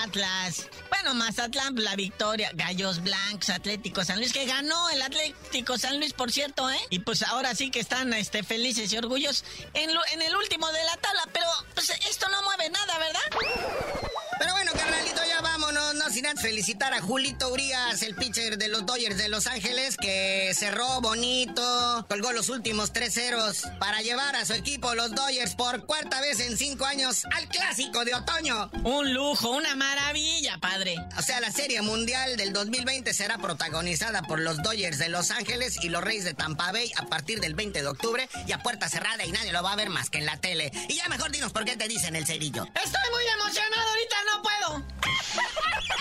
Atlas. 0.03 0.67
Bueno, 0.89 1.15
Mazatlán, 1.15 1.75
la 1.77 1.95
victoria. 1.95 2.51
Gallos 2.55 3.03
Blancos, 3.03 3.51
Atlético 3.51 4.05
San 4.05 4.19
Luis, 4.19 4.33
que 4.33 4.47
ganó 4.47 4.78
el 4.91 5.03
Atlético 5.03 5.79
San 5.79 5.99
Luis, 5.99 6.13
por 6.13 6.31
cierto, 6.33 6.71
¿eh? 6.71 6.79
Y 6.91 7.01
pues 7.01 7.23
ahora 7.23 7.55
sí 7.55 7.71
que 7.71 7.81
están 7.81 8.13
este, 8.15 8.43
felices 8.43 8.93
y 8.93 8.99
orgullosos 8.99 9.45
en, 9.75 9.91
en 10.13 10.23
el 10.23 10.37
último 10.37 10.67
de 10.73 10.85
la 10.85 10.97
tabla, 10.97 11.29
pero 11.33 11.47
pues 11.75 11.91
esto 12.09 12.29
no 12.29 12.43
mueve 12.43 12.71
nada, 12.71 12.99
¿verdad? 12.99 13.21
Pero 14.39 14.53
bueno, 14.53 14.73
carnalito, 14.73 15.21
sin 16.19 16.27
antes 16.27 16.43
felicitar 16.43 16.93
a 16.95 17.01
Julito 17.01 17.49
Urias, 17.49 18.03
el 18.03 18.17
pitcher 18.17 18.59
de 18.59 18.67
los 18.67 18.85
Dodgers 18.85 19.19
de 19.19 19.29
Los 19.29 19.47
Ángeles, 19.47 19.97
que 19.97 20.53
cerró 20.53 21.01
bonito, 21.01 22.07
colgó 22.09 22.33
los 22.33 22.49
últimos 22.49 22.93
tres 22.93 23.15
ceros 23.15 23.63
para 23.79 24.03
llevar 24.03 24.35
a 24.35 24.45
su 24.45 24.55
equipo, 24.55 24.97
los 24.97 25.13
Dodgers, 25.13 25.55
por 25.55 25.87
cuarta 25.87 26.21
vez 26.21 26.41
en 26.41 26.57
cinco 26.57 26.87
años 26.87 27.25
al 27.37 27.47
clásico 27.47 28.05
de 28.05 28.17
otoño. 28.17 28.69
Un 28.83 29.15
lujo, 29.15 29.51
una 29.51 29.77
maravilla, 29.77 30.59
padre. 30.59 30.97
O 31.17 31.23
sea, 31.23 31.39
la 31.39 31.53
Serie 31.53 31.83
Mundial 31.83 32.37
del 32.37 32.53
2020 32.53 33.15
será 33.15 33.39
protagonizada 33.39 34.23
por 34.23 34.41
los 34.41 34.61
Dodgers 34.61 34.99
de 34.99 35.11
Los 35.11 35.31
Ángeles 35.31 35.79
y 35.85 35.89
los 35.89 36.03
Reyes 36.03 36.25
de 36.25 36.35
Tampa 36.35 36.73
Bay 36.73 36.91
a 36.97 37.07
partir 37.07 37.39
del 37.39 37.55
20 37.55 37.81
de 37.81 37.87
octubre 37.87 38.29
y 38.45 38.51
a 38.51 38.59
puerta 38.59 38.89
cerrada 38.89 39.25
y 39.25 39.31
nadie 39.31 39.53
lo 39.53 39.63
va 39.63 39.73
a 39.73 39.77
ver 39.77 39.91
más 39.91 40.11
que 40.11 40.19
en 40.19 40.27
la 40.27 40.37
tele. 40.37 40.73
Y 40.89 40.97
ya 40.97 41.09
mejor 41.09 41.31
dinos 41.31 41.53
por 41.53 41.65
qué 41.65 41.77
te 41.77 41.87
dicen 41.87 42.17
el 42.17 42.27
cerillo. 42.27 42.65
Estoy 42.75 43.11
muy 43.13 43.25
emocionado 43.41 43.89
ahorita, 43.89 44.17
no 44.33 44.43
puedo. 44.43 44.85